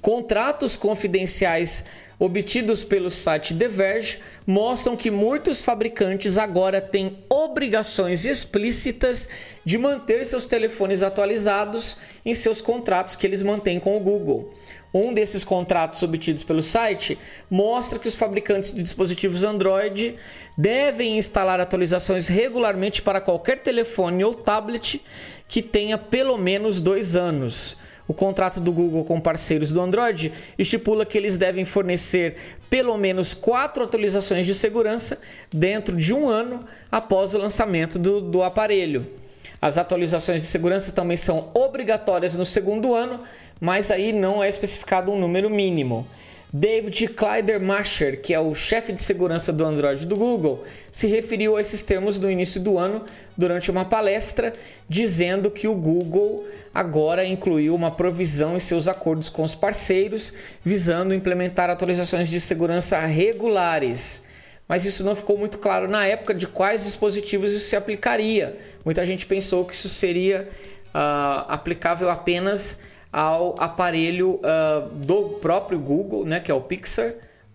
contratos 0.00 0.76
confidenciais 0.76 1.84
obtidos 2.18 2.82
pelo 2.82 3.10
site 3.10 3.54
The 3.54 3.68
Verge 3.68 4.18
mostram 4.46 4.96
que 4.96 5.10
muitos 5.10 5.62
fabricantes 5.62 6.38
agora 6.38 6.80
têm 6.80 7.18
obrigações 7.28 8.24
explícitas 8.24 9.28
de 9.64 9.76
manter 9.76 10.24
seus 10.24 10.46
telefones 10.46 11.02
atualizados 11.02 11.98
em 12.24 12.32
seus 12.32 12.60
contratos 12.60 13.16
que 13.16 13.26
eles 13.26 13.42
mantêm 13.42 13.78
com 13.78 13.96
o 13.96 14.00
Google. 14.00 14.52
Um 14.94 15.12
desses 15.12 15.44
contratos 15.44 16.02
obtidos 16.02 16.42
pelo 16.42 16.62
site 16.62 17.18
mostra 17.50 17.98
que 17.98 18.08
os 18.08 18.16
fabricantes 18.16 18.72
de 18.72 18.82
dispositivos 18.82 19.44
Android 19.44 20.16
devem 20.56 21.18
instalar 21.18 21.60
atualizações 21.60 22.28
regularmente 22.28 23.02
para 23.02 23.20
qualquer 23.20 23.58
telefone 23.58 24.24
ou 24.24 24.32
tablet 24.32 25.02
que 25.46 25.60
tenha 25.60 25.98
pelo 25.98 26.38
menos 26.38 26.80
dois 26.80 27.14
anos. 27.14 27.76
O 28.08 28.14
contrato 28.14 28.60
do 28.60 28.72
Google 28.72 29.04
com 29.04 29.20
parceiros 29.20 29.70
do 29.70 29.80
Android 29.80 30.32
estipula 30.58 31.04
que 31.04 31.18
eles 31.18 31.36
devem 31.36 31.64
fornecer 31.64 32.36
pelo 32.70 32.96
menos 32.96 33.34
quatro 33.34 33.82
atualizações 33.82 34.46
de 34.46 34.54
segurança 34.54 35.20
dentro 35.52 35.96
de 35.96 36.14
um 36.14 36.28
ano 36.28 36.64
após 36.90 37.34
o 37.34 37.38
lançamento 37.38 37.98
do, 37.98 38.20
do 38.20 38.42
aparelho. 38.42 39.06
As 39.60 39.78
atualizações 39.78 40.42
de 40.42 40.46
segurança 40.46 40.92
também 40.92 41.16
são 41.16 41.50
obrigatórias 41.54 42.36
no 42.36 42.44
segundo 42.44 42.94
ano, 42.94 43.18
mas 43.60 43.90
aí 43.90 44.12
não 44.12 44.42
é 44.42 44.48
especificado 44.48 45.10
um 45.10 45.18
número 45.18 45.50
mínimo. 45.50 46.06
David 46.58 47.08
Kleidermacher, 47.08 48.22
que 48.22 48.32
é 48.32 48.40
o 48.40 48.54
chefe 48.54 48.90
de 48.90 49.02
segurança 49.02 49.52
do 49.52 49.62
Android 49.62 50.06
do 50.06 50.16
Google, 50.16 50.64
se 50.90 51.06
referiu 51.06 51.54
a 51.54 51.60
esses 51.60 51.82
termos 51.82 52.18
no 52.18 52.30
início 52.30 52.58
do 52.62 52.78
ano 52.78 53.04
durante 53.36 53.70
uma 53.70 53.84
palestra, 53.84 54.54
dizendo 54.88 55.50
que 55.50 55.68
o 55.68 55.74
Google 55.74 56.46
agora 56.72 57.26
incluiu 57.26 57.74
uma 57.74 57.90
provisão 57.90 58.56
em 58.56 58.60
seus 58.60 58.88
acordos 58.88 59.28
com 59.28 59.42
os 59.42 59.54
parceiros, 59.54 60.32
visando 60.64 61.12
implementar 61.12 61.68
atualizações 61.68 62.26
de 62.26 62.40
segurança 62.40 62.98
regulares. 63.00 64.24
Mas 64.66 64.86
isso 64.86 65.04
não 65.04 65.14
ficou 65.14 65.36
muito 65.36 65.58
claro 65.58 65.86
na 65.86 66.06
época 66.06 66.32
de 66.32 66.46
quais 66.46 66.82
dispositivos 66.84 67.52
isso 67.52 67.68
se 67.68 67.76
aplicaria. 67.76 68.56
Muita 68.82 69.04
gente 69.04 69.26
pensou 69.26 69.62
que 69.66 69.74
isso 69.74 69.90
seria 69.90 70.48
uh, 70.86 71.44
aplicável 71.48 72.08
apenas 72.08 72.78
ao 73.16 73.54
aparelho 73.58 74.38
uh, 74.42 74.90
do 74.90 75.38
próprio 75.40 75.78
Google, 75.78 76.26
né, 76.26 76.38
que 76.38 76.50
é 76.50 76.54
o 76.54 76.60
Pixar, 76.60 77.14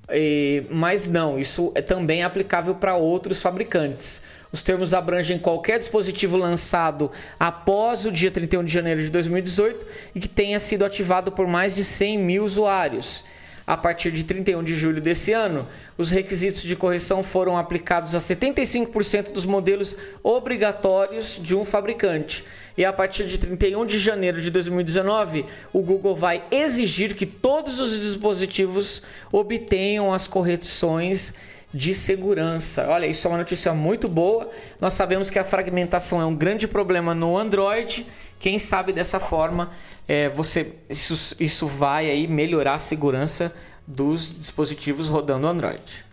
e, 0.09 0.63
mas 0.71 1.07
não, 1.07 1.37
isso 1.37 1.71
é 1.75 1.83
também 1.83 2.23
aplicável 2.23 2.73
para 2.73 2.95
outros 2.95 3.43
fabricantes. 3.43 4.23
Os 4.51 4.63
termos 4.63 4.91
abrangem 4.91 5.37
qualquer 5.37 5.77
dispositivo 5.77 6.35
lançado 6.35 7.11
após 7.39 8.07
o 8.07 8.11
dia 8.11 8.31
31 8.31 8.63
de 8.63 8.73
janeiro 8.73 9.03
de 9.03 9.11
2018 9.11 9.85
e 10.15 10.19
que 10.19 10.27
tenha 10.27 10.59
sido 10.59 10.83
ativado 10.83 11.31
por 11.31 11.45
mais 11.45 11.75
de 11.75 11.83
100 11.83 12.17
mil 12.17 12.43
usuários. 12.43 13.23
A 13.67 13.77
partir 13.77 14.09
de 14.09 14.23
31 14.23 14.63
de 14.63 14.75
julho 14.75 14.99
desse 14.99 15.31
ano, 15.31 15.67
os 15.95 16.09
requisitos 16.09 16.63
de 16.63 16.75
correção 16.75 17.21
foram 17.21 17.55
aplicados 17.55 18.15
a 18.15 18.17
75% 18.17 19.31
dos 19.31 19.45
modelos 19.45 19.95
obrigatórios 20.23 21.39
de 21.39 21.55
um 21.55 21.63
fabricante. 21.63 22.43
E 22.81 22.85
a 22.85 22.91
partir 22.91 23.27
de 23.27 23.37
31 23.37 23.85
de 23.85 23.99
janeiro 23.99 24.41
de 24.41 24.49
2019, 24.49 25.45
o 25.71 25.83
Google 25.83 26.15
vai 26.15 26.41
exigir 26.49 27.13
que 27.13 27.27
todos 27.27 27.79
os 27.79 27.91
dispositivos 27.91 29.03
obtenham 29.31 30.11
as 30.11 30.27
correções 30.27 31.35
de 31.71 31.93
segurança. 31.93 32.87
Olha, 32.87 33.05
isso 33.05 33.27
é 33.27 33.29
uma 33.29 33.37
notícia 33.37 33.71
muito 33.71 34.07
boa. 34.07 34.49
Nós 34.79 34.93
sabemos 34.93 35.29
que 35.29 35.37
a 35.37 35.43
fragmentação 35.43 36.19
é 36.19 36.25
um 36.25 36.35
grande 36.35 36.67
problema 36.67 37.13
no 37.13 37.37
Android. 37.37 38.07
Quem 38.39 38.57
sabe 38.57 38.91
dessa 38.91 39.19
forma 39.19 39.69
é, 40.07 40.27
você 40.29 40.73
isso, 40.89 41.35
isso 41.39 41.67
vai 41.67 42.09
aí 42.09 42.25
melhorar 42.25 42.73
a 42.73 42.79
segurança 42.79 43.53
dos 43.85 44.35
dispositivos 44.35 45.07
rodando 45.07 45.45
Android. 45.45 46.03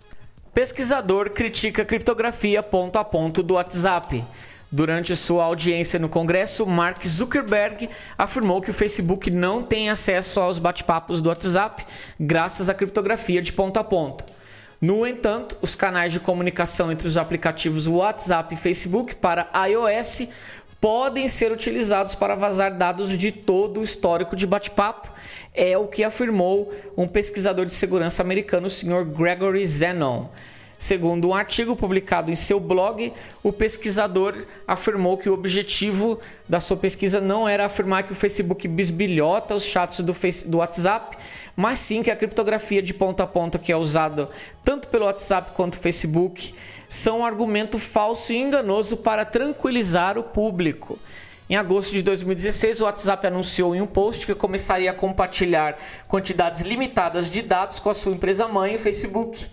Pesquisador 0.52 1.30
critica 1.30 1.82
criptografia 1.82 2.62
ponto 2.62 2.98
a 2.98 3.04
ponto 3.04 3.42
do 3.42 3.54
WhatsApp. 3.54 4.22
Durante 4.70 5.16
sua 5.16 5.44
audiência 5.44 5.98
no 5.98 6.10
Congresso, 6.10 6.66
Mark 6.66 7.02
Zuckerberg 7.06 7.88
afirmou 8.18 8.60
que 8.60 8.70
o 8.70 8.74
Facebook 8.74 9.30
não 9.30 9.62
tem 9.62 9.88
acesso 9.88 10.40
aos 10.40 10.58
bate-papos 10.58 11.22
do 11.22 11.30
WhatsApp 11.30 11.86
graças 12.20 12.68
à 12.68 12.74
criptografia 12.74 13.40
de 13.40 13.50
ponta 13.50 13.80
a 13.80 13.84
ponta. 13.84 14.26
No 14.78 15.06
entanto, 15.06 15.56
os 15.62 15.74
canais 15.74 16.12
de 16.12 16.20
comunicação 16.20 16.92
entre 16.92 17.08
os 17.08 17.16
aplicativos 17.16 17.86
WhatsApp 17.86 18.54
e 18.54 18.58
Facebook 18.58 19.16
para 19.16 19.48
iOS 19.68 20.28
podem 20.78 21.26
ser 21.28 21.50
utilizados 21.50 22.14
para 22.14 22.34
vazar 22.34 22.76
dados 22.76 23.16
de 23.16 23.32
todo 23.32 23.80
o 23.80 23.82
histórico 23.82 24.36
de 24.36 24.46
bate-papo, 24.46 25.10
é 25.54 25.76
o 25.76 25.88
que 25.88 26.04
afirmou 26.04 26.72
um 26.96 27.08
pesquisador 27.08 27.66
de 27.66 27.72
segurança 27.72 28.22
americano, 28.22 28.66
o 28.66 28.70
Sr. 28.70 29.04
Gregory 29.04 29.66
Zenon. 29.66 30.26
Segundo 30.78 31.28
um 31.28 31.34
artigo 31.34 31.74
publicado 31.74 32.30
em 32.30 32.36
seu 32.36 32.60
blog, 32.60 33.12
o 33.42 33.52
pesquisador 33.52 34.46
afirmou 34.64 35.18
que 35.18 35.28
o 35.28 35.34
objetivo 35.34 36.20
da 36.48 36.60
sua 36.60 36.76
pesquisa 36.76 37.20
não 37.20 37.48
era 37.48 37.66
afirmar 37.66 38.04
que 38.04 38.12
o 38.12 38.14
Facebook 38.14 38.68
bisbilhota 38.68 39.56
os 39.56 39.64
chats 39.64 39.98
do, 39.98 40.14
do 40.46 40.58
WhatsApp, 40.58 41.18
mas 41.56 41.80
sim 41.80 42.00
que 42.00 42.12
a 42.12 42.16
criptografia 42.16 42.80
de 42.80 42.94
ponta 42.94 43.24
a 43.24 43.26
ponta 43.26 43.58
que 43.58 43.72
é 43.72 43.76
usada 43.76 44.28
tanto 44.62 44.86
pelo 44.86 45.06
WhatsApp 45.06 45.50
quanto 45.50 45.74
o 45.74 45.78
Facebook 45.78 46.54
são 46.88 47.18
um 47.20 47.24
argumento 47.24 47.76
falso 47.76 48.32
e 48.32 48.36
enganoso 48.36 48.98
para 48.98 49.24
tranquilizar 49.24 50.16
o 50.16 50.22
público. 50.22 50.96
Em 51.50 51.56
agosto 51.56 51.90
de 51.90 52.02
2016, 52.02 52.82
o 52.82 52.84
WhatsApp 52.84 53.26
anunciou 53.26 53.74
em 53.74 53.80
um 53.80 53.86
post 53.86 54.24
que 54.24 54.34
começaria 54.34 54.92
a 54.92 54.94
compartilhar 54.94 55.76
quantidades 56.06 56.60
limitadas 56.60 57.32
de 57.32 57.42
dados 57.42 57.80
com 57.80 57.90
a 57.90 57.94
sua 57.94 58.12
empresa 58.12 58.46
mãe, 58.46 58.76
o 58.76 58.78
Facebook. 58.78 59.48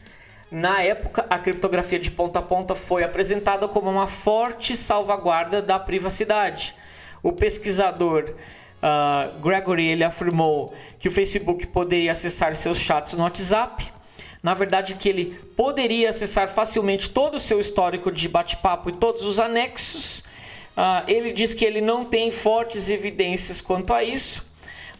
Na 0.51 0.81
época, 0.81 1.25
a 1.29 1.39
criptografia 1.39 1.99
de 1.99 2.11
ponta 2.11 2.39
a 2.39 2.41
ponta 2.41 2.75
foi 2.75 3.03
apresentada 3.03 3.67
como 3.67 3.89
uma 3.89 4.07
forte 4.07 4.77
salvaguarda 4.77 5.61
da 5.61 5.79
privacidade. 5.79 6.75
O 7.23 7.31
pesquisador 7.31 8.33
uh, 8.81 9.39
Gregory 9.39 9.87
ele 9.87 10.03
afirmou 10.03 10.73
que 10.99 11.07
o 11.07 11.11
Facebook 11.11 11.67
poderia 11.67 12.11
acessar 12.11 12.55
seus 12.55 12.77
chats 12.77 13.13
no 13.15 13.23
WhatsApp. 13.23 13.91
Na 14.43 14.53
verdade, 14.53 14.93
que 14.93 15.09
ele 15.09 15.37
poderia 15.55 16.11
acessar 16.11 16.47
facilmente 16.47 17.09
todo 17.09 17.35
o 17.35 17.39
seu 17.39 17.59
histórico 17.59 18.11
de 18.11 18.29
bate-papo 18.29 18.89
e 18.89 18.93
todos 18.93 19.23
os 19.23 19.39
anexos, 19.39 20.23
Uh, 20.75 21.07
ele 21.07 21.31
diz 21.31 21.53
que 21.53 21.63
ele 21.63 21.79
não 21.79 22.03
tem 22.03 22.29
fortes 22.29 22.89
evidências 22.89 23.61
quanto 23.61 23.93
a 23.93 24.03
isso, 24.03 24.45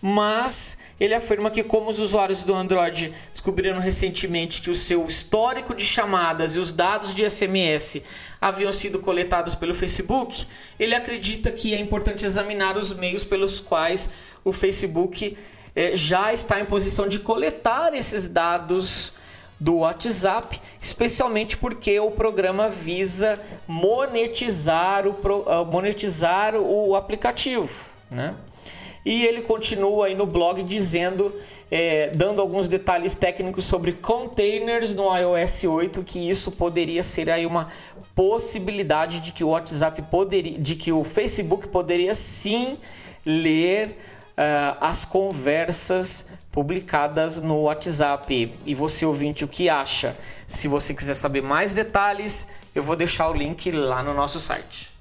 mas 0.01 0.77
ele 0.99 1.13
afirma 1.13 1.51
que, 1.51 1.63
como 1.63 1.89
os 1.89 1.99
usuários 1.99 2.41
do 2.41 2.53
Android 2.53 3.13
descobriram 3.31 3.79
recentemente 3.79 4.62
que 4.62 4.69
o 4.69 4.75
seu 4.75 5.05
histórico 5.05 5.75
de 5.75 5.84
chamadas 5.84 6.55
e 6.55 6.60
os 6.60 6.71
dados 6.71 7.13
de 7.13 7.29
SMS 7.29 8.01
haviam 8.39 8.71
sido 8.71 8.99
coletados 8.99 9.55
pelo 9.55 9.73
Facebook, 9.73 10.45
ele 10.79 10.95
acredita 10.95 11.51
que 11.51 11.73
é 11.73 11.79
importante 11.79 12.23
examinar 12.23 12.77
os 12.77 12.93
meios 12.93 13.23
pelos 13.23 13.60
quais 13.60 14.10
o 14.43 14.53
Facebook 14.53 15.38
eh, 15.75 15.95
já 15.95 16.31
está 16.31 16.60
em 16.60 16.65
posição 16.65 17.08
de 17.08 17.19
coletar 17.19 17.93
esses 17.93 18.27
dados 18.27 19.13
do 19.60 19.77
WhatsApp, 19.77 20.62
especialmente 20.81 21.58
porque 21.58 21.99
o 21.99 22.12
programa 22.12 22.69
visa 22.69 23.39
monetizar 23.67 25.08
o, 25.08 25.15
ah, 25.47 25.63
monetizar 25.63 26.55
o 26.55 26.95
aplicativo. 26.95 27.69
Né? 28.12 28.34
E 29.06 29.24
ele 29.24 29.44
continua 29.44 30.08
aí 30.08 30.15
no 30.15 30.26
blog 30.26 30.63
dizendo, 30.63 31.32
é, 31.70 32.10
dando 32.10 32.41
alguns 32.41 32.68
detalhes 32.68 33.13
técnicos 33.13 33.63
sobre 33.63 33.94
containers 33.94 34.96
no 34.96 35.15
iOS 35.15 35.63
8, 35.63 36.04
que 36.04 36.28
isso 36.28 36.52
poderia 36.52 37.04
ser 37.04 37.30
aí 37.30 37.46
uma 37.46 37.72
possibilidade 38.15 39.20
de 39.20 39.32
que 39.32 39.44
o 39.44 39.50
WhatsApp 39.50 40.02
poderia, 40.10 40.58
de 40.58 40.76
que 40.76 40.91
o 40.91 41.04
Facebook 41.04 41.68
poderia 41.68 42.15
sim 42.15 42.80
ler 43.24 43.89
uh, 43.89 44.78
as 44.82 45.06
conversas 45.06 46.28
publicadas 46.52 47.39
no 47.39 47.63
WhatsApp. 47.63 48.54
E 48.65 48.74
você 48.74 49.06
ouvinte, 49.06 49.44
o 49.46 49.48
que 49.48 49.70
acha? 49.70 50.18
Se 50.48 50.68
você 50.68 50.94
quiser 50.94 51.15
saber 51.15 51.44
mais 51.44 51.74
detalhes, 51.74 52.48
eu 52.74 52.82
vou 52.82 52.96
deixar 52.96 53.30
o 53.30 53.34
link 53.34 53.70
lá 53.70 54.02
no 54.02 54.13
nosso 54.13 54.39
site. 54.39 54.94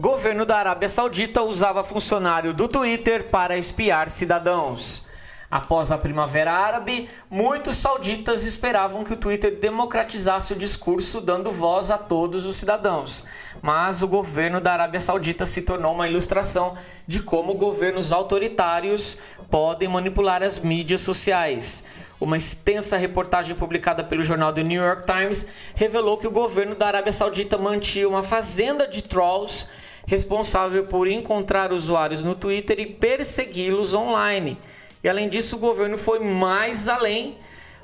Governo 0.00 0.46
da 0.46 0.58
Arábia 0.58 0.88
Saudita 0.88 1.42
usava 1.42 1.82
funcionário 1.82 2.54
do 2.54 2.68
Twitter 2.68 3.30
para 3.30 3.58
espiar 3.58 4.08
cidadãos. 4.08 5.04
Após 5.50 5.90
a 5.90 5.98
Primavera 5.98 6.52
Árabe, 6.52 7.10
muitos 7.28 7.74
sauditas 7.74 8.46
esperavam 8.46 9.02
que 9.02 9.14
o 9.14 9.16
Twitter 9.16 9.56
democratizasse 9.56 10.52
o 10.52 10.56
discurso, 10.56 11.20
dando 11.20 11.50
voz 11.50 11.90
a 11.90 11.98
todos 11.98 12.46
os 12.46 12.54
cidadãos. 12.54 13.24
Mas 13.60 14.00
o 14.00 14.06
governo 14.06 14.60
da 14.60 14.72
Arábia 14.74 15.00
Saudita 15.00 15.44
se 15.44 15.62
tornou 15.62 15.94
uma 15.94 16.06
ilustração 16.06 16.76
de 17.04 17.20
como 17.20 17.54
governos 17.54 18.12
autoritários 18.12 19.18
podem 19.50 19.88
manipular 19.88 20.44
as 20.44 20.60
mídias 20.60 21.00
sociais. 21.00 21.82
Uma 22.20 22.36
extensa 22.36 22.96
reportagem 22.96 23.56
publicada 23.56 24.04
pelo 24.04 24.22
jornal 24.22 24.52
The 24.52 24.62
New 24.62 24.80
York 24.80 25.04
Times 25.06 25.44
revelou 25.74 26.18
que 26.18 26.26
o 26.28 26.30
governo 26.30 26.76
da 26.76 26.86
Arábia 26.86 27.12
Saudita 27.12 27.58
mantinha 27.58 28.08
uma 28.08 28.22
fazenda 28.22 28.86
de 28.86 29.02
trolls 29.02 29.66
responsável 30.08 30.84
por 30.84 31.06
encontrar 31.06 31.70
usuários 31.70 32.22
no 32.22 32.34
Twitter 32.34 32.80
e 32.80 32.86
persegui-los 32.86 33.92
online. 33.92 34.58
E 35.04 35.08
além 35.08 35.28
disso, 35.28 35.56
o 35.56 35.58
governo 35.58 35.98
foi 35.98 36.18
mais 36.18 36.88
além. 36.88 37.36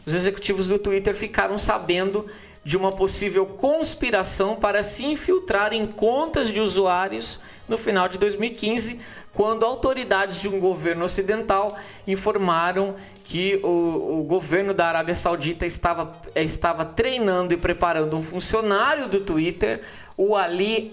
Os 0.06 0.14
executivos 0.14 0.66
do 0.66 0.78
Twitter 0.78 1.14
ficaram 1.14 1.58
sabendo 1.58 2.26
de 2.64 2.78
uma 2.78 2.90
possível 2.90 3.44
conspiração 3.44 4.56
para 4.56 4.82
se 4.82 5.04
infiltrar 5.04 5.74
em 5.74 5.86
contas 5.86 6.48
de 6.48 6.62
usuários 6.62 7.40
no 7.68 7.76
final 7.76 8.08
de 8.08 8.18
2015, 8.18 9.00
quando 9.34 9.66
autoridades 9.66 10.40
de 10.40 10.48
um 10.48 10.58
governo 10.58 11.04
ocidental 11.04 11.76
informaram 12.06 12.94
que 13.22 13.60
o, 13.62 14.20
o 14.20 14.22
governo 14.22 14.72
da 14.72 14.86
Arábia 14.86 15.14
Saudita 15.14 15.66
estava, 15.66 16.12
estava 16.34 16.84
treinando 16.84 17.52
e 17.52 17.56
preparando 17.56 18.16
um 18.16 18.22
funcionário 18.22 19.08
do 19.08 19.20
Twitter, 19.20 19.82
o 20.16 20.36
Ali 20.36 20.92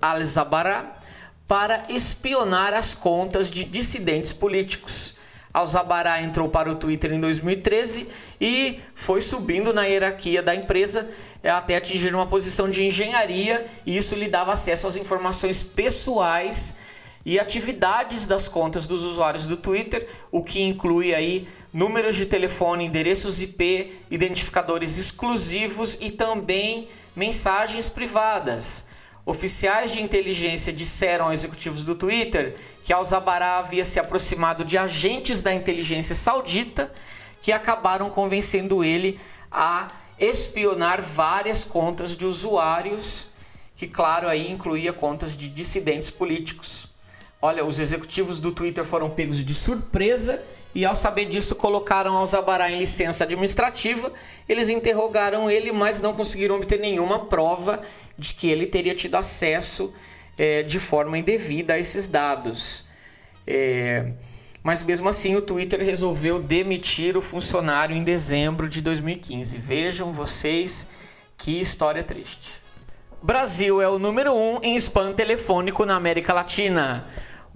Al-Zabara, 0.00 0.94
para 1.46 1.84
espionar 1.88 2.74
as 2.74 2.94
contas 2.94 3.50
de 3.50 3.64
dissidentes 3.64 4.32
políticos. 4.32 5.14
Al-Zabará 5.52 6.22
entrou 6.22 6.48
para 6.48 6.70
o 6.70 6.74
Twitter 6.74 7.12
em 7.12 7.20
2013 7.20 8.06
e 8.40 8.80
foi 8.94 9.20
subindo 9.20 9.72
na 9.72 9.84
hierarquia 9.84 10.42
da 10.42 10.54
empresa 10.54 11.08
eh, 11.42 11.48
até 11.50 11.76
atingir 11.76 12.14
uma 12.14 12.26
posição 12.26 12.68
de 12.68 12.84
engenharia 12.84 13.66
e 13.86 13.96
isso 13.96 14.14
lhe 14.14 14.28
dava 14.28 14.52
acesso 14.52 14.86
às 14.86 14.96
informações 14.96 15.62
pessoais 15.62 16.76
e 17.24 17.38
atividades 17.38 18.26
das 18.26 18.48
contas 18.48 18.86
dos 18.86 19.04
usuários 19.04 19.46
do 19.46 19.56
Twitter, 19.56 20.08
o 20.30 20.42
que 20.42 20.62
inclui 20.62 21.14
aí 21.14 21.48
números 21.72 22.16
de 22.16 22.26
telefone, 22.26 22.84
endereços 22.84 23.42
IP, 23.42 23.92
identificadores 24.10 24.96
exclusivos 24.96 25.98
e 26.00 26.10
também 26.10 26.88
mensagens 27.18 27.90
privadas. 27.90 28.86
Oficiais 29.26 29.92
de 29.92 30.00
inteligência 30.00 30.72
disseram 30.72 31.26
aos 31.26 31.34
executivos 31.34 31.82
do 31.82 31.94
Twitter 31.94 32.56
que 32.84 32.92
Al-Zabará 32.92 33.58
havia 33.58 33.84
se 33.84 33.98
aproximado 33.98 34.64
de 34.64 34.78
agentes 34.78 35.42
da 35.42 35.52
inteligência 35.52 36.14
saudita 36.14 36.90
que 37.42 37.52
acabaram 37.52 38.08
convencendo 38.08 38.82
ele 38.82 39.20
a 39.50 39.88
espionar 40.18 41.02
várias 41.02 41.64
contas 41.64 42.16
de 42.16 42.24
usuários, 42.24 43.28
que 43.76 43.86
claro 43.86 44.28
aí 44.28 44.50
incluía 44.50 44.92
contas 44.92 45.36
de 45.36 45.48
dissidentes 45.48 46.10
políticos. 46.10 46.88
Olha, 47.42 47.64
os 47.64 47.78
executivos 47.78 48.40
do 48.40 48.52
Twitter 48.52 48.84
foram 48.84 49.10
pegos 49.10 49.44
de 49.44 49.54
surpresa 49.54 50.42
e 50.74 50.84
ao 50.84 50.94
saber 50.94 51.24
disso 51.26 51.54
colocaram 51.54 52.16
Al-Zabará 52.16 52.70
em 52.70 52.78
licença 52.78 53.24
administrativa. 53.24 54.12
Eles 54.48 54.68
interrogaram 54.68 55.50
ele, 55.50 55.72
mas 55.72 55.98
não 56.00 56.12
conseguiram 56.12 56.56
obter 56.56 56.78
nenhuma 56.78 57.26
prova 57.26 57.80
de 58.16 58.34
que 58.34 58.48
ele 58.48 58.66
teria 58.66 58.94
tido 58.94 59.16
acesso 59.16 59.92
é, 60.36 60.62
de 60.62 60.78
forma 60.78 61.18
indevida 61.18 61.74
a 61.74 61.78
esses 61.78 62.06
dados. 62.06 62.84
É, 63.46 64.12
mas 64.62 64.82
mesmo 64.82 65.08
assim 65.08 65.34
o 65.34 65.40
Twitter 65.40 65.82
resolveu 65.82 66.38
demitir 66.38 67.16
o 67.16 67.22
funcionário 67.22 67.96
em 67.96 68.04
dezembro 68.04 68.68
de 68.68 68.82
2015. 68.82 69.56
Vejam 69.58 70.12
vocês 70.12 70.88
que 71.36 71.60
história 71.60 72.02
triste. 72.02 72.62
Brasil 73.22 73.80
é 73.80 73.88
o 73.88 73.98
número 73.98 74.32
1 74.32 74.36
um 74.36 74.60
em 74.62 74.76
spam 74.76 75.12
telefônico 75.12 75.84
na 75.84 75.96
América 75.96 76.32
Latina. 76.32 77.06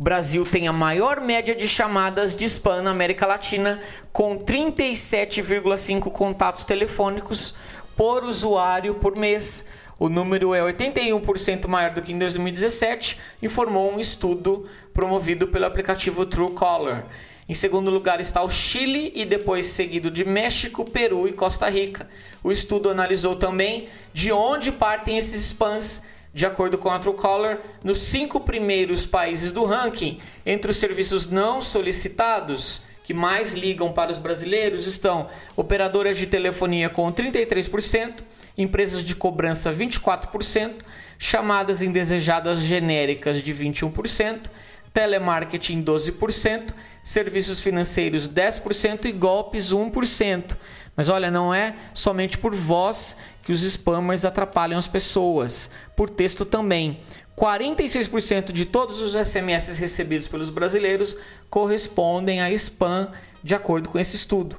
Brasil 0.02 0.44
tem 0.44 0.66
a 0.66 0.72
maior 0.72 1.20
média 1.20 1.54
de 1.54 1.68
chamadas 1.68 2.34
de 2.34 2.44
spam 2.46 2.82
na 2.82 2.90
América 2.90 3.24
Latina, 3.24 3.80
com 4.12 4.36
37,5 4.36 6.10
contatos 6.10 6.64
telefônicos 6.64 7.54
por 7.96 8.24
usuário 8.24 8.96
por 8.96 9.16
mês. 9.16 9.68
O 10.00 10.08
número 10.08 10.52
é 10.56 10.60
81% 10.60 11.68
maior 11.68 11.92
do 11.92 12.02
que 12.02 12.12
em 12.12 12.18
2017, 12.18 13.16
informou 13.40 13.94
um 13.94 14.00
estudo 14.00 14.68
promovido 14.92 15.46
pelo 15.46 15.66
aplicativo 15.66 16.26
Truecaller. 16.26 17.04
Em 17.48 17.54
segundo 17.54 17.88
lugar 17.88 18.20
está 18.20 18.42
o 18.42 18.50
Chile 18.50 19.12
e 19.14 19.24
depois 19.24 19.66
seguido 19.66 20.10
de 20.10 20.24
México, 20.24 20.84
Peru 20.84 21.28
e 21.28 21.32
Costa 21.32 21.70
Rica. 21.70 22.08
O 22.42 22.50
estudo 22.50 22.90
analisou 22.90 23.36
também 23.36 23.88
de 24.12 24.32
onde 24.32 24.72
partem 24.72 25.16
esses 25.16 25.42
spams 25.42 26.02
de 26.32 26.46
acordo 26.46 26.78
com 26.78 26.90
a 26.90 26.98
Truecaller, 26.98 27.60
nos 27.84 27.98
cinco 27.98 28.40
primeiros 28.40 29.04
países 29.04 29.52
do 29.52 29.64
ranking, 29.64 30.18
entre 30.46 30.70
os 30.70 30.78
serviços 30.78 31.26
não 31.26 31.60
solicitados 31.60 32.82
que 33.04 33.12
mais 33.12 33.52
ligam 33.52 33.92
para 33.92 34.10
os 34.10 34.18
brasileiros 34.18 34.86
estão 34.86 35.28
operadoras 35.56 36.16
de 36.16 36.26
telefonia 36.26 36.88
com 36.88 37.12
33%, 37.12 38.20
empresas 38.56 39.04
de 39.04 39.14
cobrança 39.14 39.72
24%, 39.72 40.76
chamadas 41.18 41.82
indesejadas 41.82 42.60
genéricas 42.60 43.42
de 43.42 43.54
21%, 43.54 44.50
telemarketing 44.92 45.82
12%, 45.82 46.72
serviços 47.02 47.60
financeiros 47.60 48.28
10% 48.28 49.06
e 49.06 49.12
golpes 49.12 49.72
1%. 49.72 50.56
Mas 50.94 51.08
olha, 51.08 51.30
não 51.30 51.54
é 51.54 51.74
somente 51.94 52.36
por 52.36 52.54
voz 52.54 53.16
que 53.42 53.52
os 53.52 53.62
spammers 53.62 54.24
atrapalham 54.24 54.78
as 54.78 54.86
pessoas, 54.86 55.70
por 55.96 56.08
texto 56.08 56.44
também. 56.44 57.00
46% 57.36 58.52
de 58.52 58.64
todos 58.66 59.00
os 59.00 59.14
SMS 59.14 59.78
recebidos 59.78 60.28
pelos 60.28 60.50
brasileiros 60.50 61.16
correspondem 61.48 62.40
a 62.40 62.50
spam, 62.52 63.10
de 63.42 63.54
acordo 63.54 63.88
com 63.88 63.98
esse 63.98 64.16
estudo. 64.16 64.58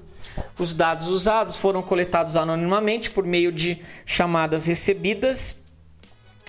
Os 0.58 0.74
dados 0.74 1.08
usados 1.08 1.58
foram 1.58 1.82
coletados 1.82 2.36
anonimamente 2.36 3.12
por 3.12 3.24
meio 3.26 3.52
de 3.52 3.82
chamadas 4.06 4.66
recebidas 4.66 5.62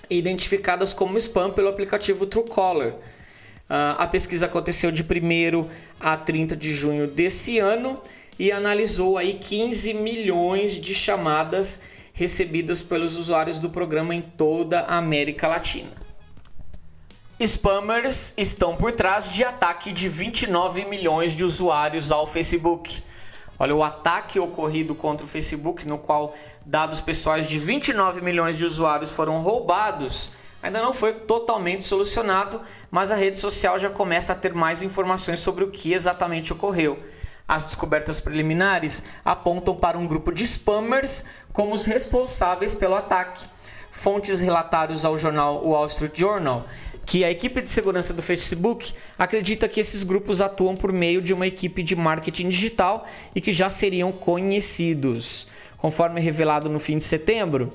identificadas 0.09 0.93
como 0.93 1.19
spam 1.19 1.51
pelo 1.51 1.69
aplicativo 1.69 2.27
Truecaller. 2.27 2.95
Uh, 2.95 3.97
a 3.99 4.07
pesquisa 4.07 4.47
aconteceu 4.47 4.91
de 4.91 5.03
1 5.03 5.69
a 5.99 6.17
30 6.17 6.55
de 6.57 6.73
junho 6.73 7.07
desse 7.07 7.59
ano 7.59 7.99
e 8.39 8.53
analisou 8.53 9.17
aí 9.17 9.35
15 9.35 9.95
milhões 9.95 10.73
de 10.73 10.95
chamadas 10.95 11.81
recebidas 12.15 12.81
pelos 12.81 13.17
usuários 13.17 13.59
do 13.59 13.69
programa 13.69 14.15
em 14.15 14.23
toda 14.23 14.81
a 14.81 14.97
América 14.97 15.49
Latina. 15.49 15.91
Spammers 17.45 18.33
estão 18.39 18.77
por 18.77 18.93
trás 18.93 19.29
de 19.29 19.43
ataque 19.45 19.91
de 19.91 20.09
29 20.09 20.85
milhões 20.85 21.33
de 21.33 21.45
usuários 21.45 22.13
ao 22.13 22.27
Facebook. 22.27 23.03
Olha, 23.59 23.75
o 23.75 23.83
ataque 23.83 24.39
ocorrido 24.39 24.95
contra 24.95 25.27
o 25.27 25.29
Facebook, 25.29 25.87
no 25.87 25.99
qual 25.99 26.37
dados 26.65 27.01
pessoais 27.01 27.49
de 27.49 27.59
29 27.59 28.21
milhões 28.21 28.57
de 28.57 28.65
usuários 28.65 29.11
foram 29.11 29.43
roubados, 29.43 30.31
ainda 30.63 30.81
não 30.81 30.95
foi 30.95 31.13
totalmente 31.13 31.85
solucionado, 31.85 32.61
mas 32.91 33.11
a 33.11 33.17
rede 33.17 33.39
social 33.41 33.77
já 33.77 33.91
começa 33.91 34.33
a 34.33 34.37
ter 34.37 34.55
mais 34.55 34.83
informações 34.83 35.41
sobre 35.41 35.65
o 35.65 35.71
que 35.71 35.93
exatamente 35.93 36.53
ocorreu. 36.53 37.03
As 37.47 37.65
descobertas 37.65 38.21
preliminares 38.21 39.03
apontam 39.25 39.75
para 39.75 39.99
um 39.99 40.07
grupo 40.07 40.33
de 40.33 40.47
spammers 40.47 41.25
como 41.53 41.75
os 41.75 41.85
responsáveis 41.85 42.75
pelo 42.75 42.95
ataque. 42.95 43.45
Fontes 43.91 44.41
relataram 44.41 44.97
ao 45.05 45.19
jornal 45.19 45.63
Wall 45.65 45.87
Street 45.87 46.19
Journal 46.19 46.67
que 47.05 47.23
a 47.23 47.31
equipe 47.31 47.61
de 47.61 47.69
segurança 47.69 48.15
do 48.15 48.23
Facebook 48.23 48.93
acredita 49.19 49.69
que 49.69 49.79
esses 49.79 50.03
grupos 50.03 50.41
atuam 50.41 50.75
por 50.75 50.93
meio 50.93 51.21
de 51.21 51.35
uma 51.35 51.47
equipe 51.47 51.83
de 51.83 51.95
marketing 51.95 52.49
digital 52.49 53.07
e 53.35 53.41
que 53.41 53.53
já 53.53 53.69
seriam 53.69 54.11
conhecidos. 54.11 55.47
Conforme 55.77 56.21
revelado 56.21 56.71
no 56.71 56.79
fim 56.79 56.97
de 56.97 57.05
setembro, 57.05 57.73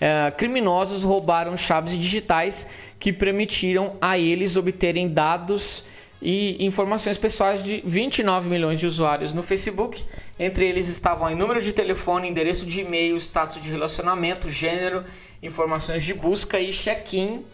eh, 0.00 0.30
criminosos 0.36 1.02
roubaram 1.02 1.56
chaves 1.56 1.98
digitais 1.98 2.66
que 2.98 3.10
permitiram 3.10 3.96
a 4.02 4.18
eles 4.18 4.56
obterem 4.56 5.08
dados 5.08 5.84
e 6.20 6.64
informações 6.64 7.16
pessoais 7.16 7.62
de 7.62 7.80
29 7.84 8.50
milhões 8.50 8.78
de 8.78 8.86
usuários 8.86 9.32
no 9.32 9.42
Facebook. 9.42 10.04
Entre 10.38 10.66
eles 10.66 10.88
estavam 10.88 11.28
número 11.36 11.60
de 11.60 11.72
telefone, 11.72 12.28
endereço 12.28 12.66
de 12.66 12.80
e-mail, 12.80 13.16
status 13.16 13.62
de 13.62 13.70
relacionamento, 13.70 14.50
gênero, 14.50 15.04
informações 15.42 16.04
de 16.04 16.14
busca 16.14 16.58
e 16.58 16.70
check-in 16.70 17.44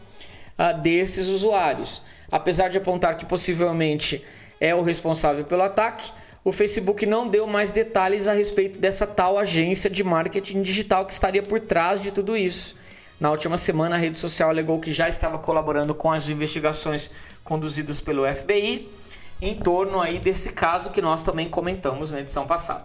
uh, 0.58 0.80
desses 0.82 1.28
usuários. 1.28 2.02
Apesar 2.30 2.68
de 2.68 2.78
apontar 2.78 3.16
que 3.16 3.26
possivelmente 3.26 4.24
é 4.60 4.74
o 4.74 4.82
responsável 4.82 5.44
pelo 5.44 5.62
ataque, 5.62 6.10
o 6.42 6.52
Facebook 6.52 7.06
não 7.06 7.28
deu 7.28 7.46
mais 7.46 7.70
detalhes 7.70 8.28
a 8.28 8.32
respeito 8.32 8.78
dessa 8.78 9.06
tal 9.06 9.38
agência 9.38 9.88
de 9.88 10.04
marketing 10.04 10.62
digital 10.62 11.06
que 11.06 11.12
estaria 11.12 11.42
por 11.42 11.60
trás 11.60 12.02
de 12.02 12.10
tudo 12.10 12.36
isso. 12.36 12.76
Na 13.24 13.30
última 13.30 13.56
semana, 13.56 13.96
a 13.96 13.98
rede 13.98 14.18
social 14.18 14.50
alegou 14.50 14.78
que 14.78 14.92
já 14.92 15.08
estava 15.08 15.38
colaborando 15.38 15.94
com 15.94 16.12
as 16.12 16.28
investigações 16.28 17.10
conduzidas 17.42 17.98
pelo 17.98 18.30
FBI 18.30 18.86
em 19.40 19.54
torno 19.54 19.98
aí 19.98 20.18
desse 20.18 20.52
caso 20.52 20.90
que 20.90 21.00
nós 21.00 21.22
também 21.22 21.48
comentamos 21.48 22.12
na 22.12 22.20
edição 22.20 22.46
passada. 22.46 22.84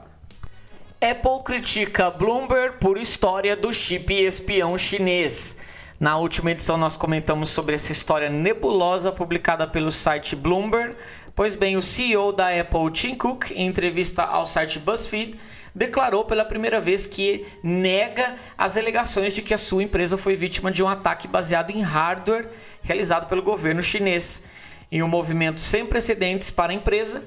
Apple 1.02 1.44
critica 1.44 2.10
Bloomberg 2.10 2.78
por 2.80 2.98
história 2.98 3.54
do 3.54 3.74
chip 3.74 4.14
espião 4.14 4.78
chinês. 4.78 5.58
Na 6.00 6.16
última 6.16 6.52
edição 6.52 6.78
nós 6.78 6.96
comentamos 6.96 7.50
sobre 7.50 7.76
essa 7.76 7.92
história 7.92 8.30
nebulosa 8.30 9.12
publicada 9.12 9.68
pelo 9.68 9.92
site 9.92 10.38
Bloomberg. 10.38 10.96
Pois 11.36 11.54
bem, 11.54 11.76
o 11.76 11.82
CEO 11.82 12.32
da 12.32 12.48
Apple, 12.48 12.90
Tim 12.94 13.14
Cook, 13.14 13.52
em 13.52 13.68
entrevista 13.68 14.24
ao 14.24 14.46
site 14.46 14.80
BuzzFeed, 14.80 15.38
declarou 15.74 16.26
pela 16.26 16.44
primeira 16.46 16.80
vez 16.80 17.06
que 17.06 17.46
nega 17.64 18.36
as 18.58 18.78
alegações 18.78 19.34
de 19.34 19.42
que 19.42 19.54
a 19.54 19.58
sua 19.58 19.84
empresa 19.84 20.18
foi 20.18 20.36
vítima 20.36 20.72
de 20.72 20.84
um 20.84 20.88
ataque 20.88 21.28
baseado 21.28 21.72
em 21.72 21.82
hardware 21.82 22.48
realizado 22.82 23.28
pelo 23.28 23.42
governo 23.42 23.82
chinês. 23.82 24.44
Em 24.92 25.04
um 25.04 25.08
movimento 25.08 25.60
sem 25.60 25.86
precedentes 25.86 26.50
para 26.50 26.72
a 26.72 26.76
empresa, 26.76 27.24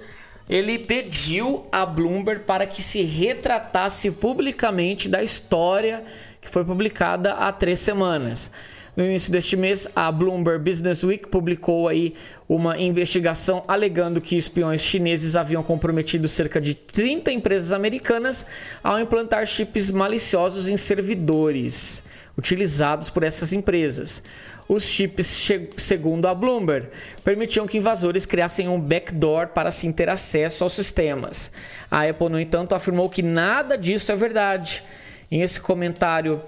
ele 0.49 0.78
pediu 0.78 1.66
a 1.70 1.86
Bloomberg 1.86 2.45
para 2.45 2.66
que 2.66 2.82
se 2.82 3.03
retratasse 3.03 4.11
publicamente 4.11 5.09
da 5.09 5.22
história 5.22 6.05
que 6.40 6.49
foi 6.49 6.64
publicada 6.64 7.34
há 7.34 7.53
três 7.53 7.78
semanas. 7.78 8.51
No 8.95 9.05
início 9.05 9.32
deste 9.32 9.57
mês, 9.57 9.88
a 9.97 10.12
Bloomberg 10.12 10.62
Business 10.62 11.03
Week 11.03 11.26
publicou 11.26 11.88
aí 11.88 12.14
uma 12.47 12.78
investigação 12.78 13.64
alegando 13.66 14.20
que 14.20 14.36
espiões 14.36 14.82
chineses 14.82 15.34
haviam 15.34 15.62
comprometido 15.62 16.28
cerca 16.28 16.61
de 16.61 16.74
30 16.74 17.32
empresas 17.32 17.72
americanas 17.72 18.45
ao 18.84 19.01
implantar 19.01 19.47
chips 19.47 19.90
maliciosos 19.90 20.68
em 20.68 20.76
servidores 20.76 22.05
utilizados 22.36 23.09
por 23.09 23.22
essas 23.22 23.55
empresas. 23.55 24.22
Os 24.68 24.84
chips, 24.84 25.51
segundo 25.76 26.26
a 26.26 26.34
Bloomberg, 26.34 26.88
permitiam 27.24 27.66
que 27.66 27.78
invasores 27.78 28.26
criassem 28.26 28.68
um 28.68 28.80
backdoor 28.80 29.49
para 29.49 29.70
assim 29.70 29.90
ter 29.90 30.09
acesso 30.09 30.64
aos 30.64 30.72
sistemas. 30.72 31.51
A 31.90 32.09
Apple, 32.09 32.28
no 32.28 32.40
entanto, 32.40 32.74
afirmou 32.74 33.09
que 33.09 33.22
nada 33.22 33.76
disso 33.76 34.12
é 34.12 34.16
verdade. 34.16 34.82
Em 35.30 35.40
esse 35.40 35.61
comentário, 35.61 36.43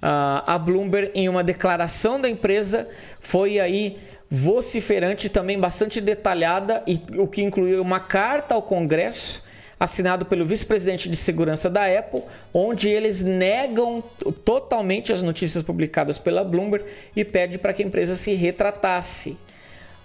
a 0.00 0.58
Bloomberg, 0.58 1.10
em 1.14 1.28
uma 1.28 1.42
declaração 1.42 2.20
da 2.20 2.28
empresa, 2.28 2.86
foi 3.20 3.58
aí 3.58 3.96
vociferante 4.28 5.28
também 5.28 5.58
bastante 5.58 6.00
detalhada 6.00 6.82
e 6.86 7.00
o 7.16 7.26
que 7.26 7.42
incluiu 7.42 7.80
uma 7.80 8.00
carta 8.00 8.54
ao 8.54 8.62
Congresso 8.62 9.44
assinado 9.78 10.24
pelo 10.24 10.44
vice-presidente 10.44 11.08
de 11.08 11.16
segurança 11.16 11.68
da 11.68 11.84
Apple, 11.86 12.22
onde 12.52 12.88
eles 12.88 13.22
negam 13.22 14.02
totalmente 14.44 15.12
as 15.12 15.22
notícias 15.22 15.62
publicadas 15.62 16.18
pela 16.18 16.42
Bloomberg 16.42 16.86
e 17.14 17.24
pede 17.24 17.58
para 17.58 17.72
que 17.72 17.82
a 17.82 17.86
empresa 17.86 18.16
se 18.16 18.34
retratasse. 18.34 19.36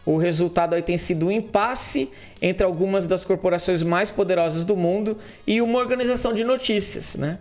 O 0.06 0.18
resultado 0.18 0.74
aí 0.74 0.82
tem 0.82 0.98
sido 0.98 1.28
um 1.28 1.32
impasse 1.32 2.10
entre 2.42 2.66
algumas 2.66 3.08
das 3.08 3.24
corporações 3.24 3.82
mais 3.82 4.12
poderosas 4.12 4.64
do 4.66 4.76
mundo 4.76 5.18
e 5.48 5.62
uma 5.62 5.80
organização 5.80 6.34
de 6.34 6.44
notícias, 6.44 7.16
né? 7.16 7.40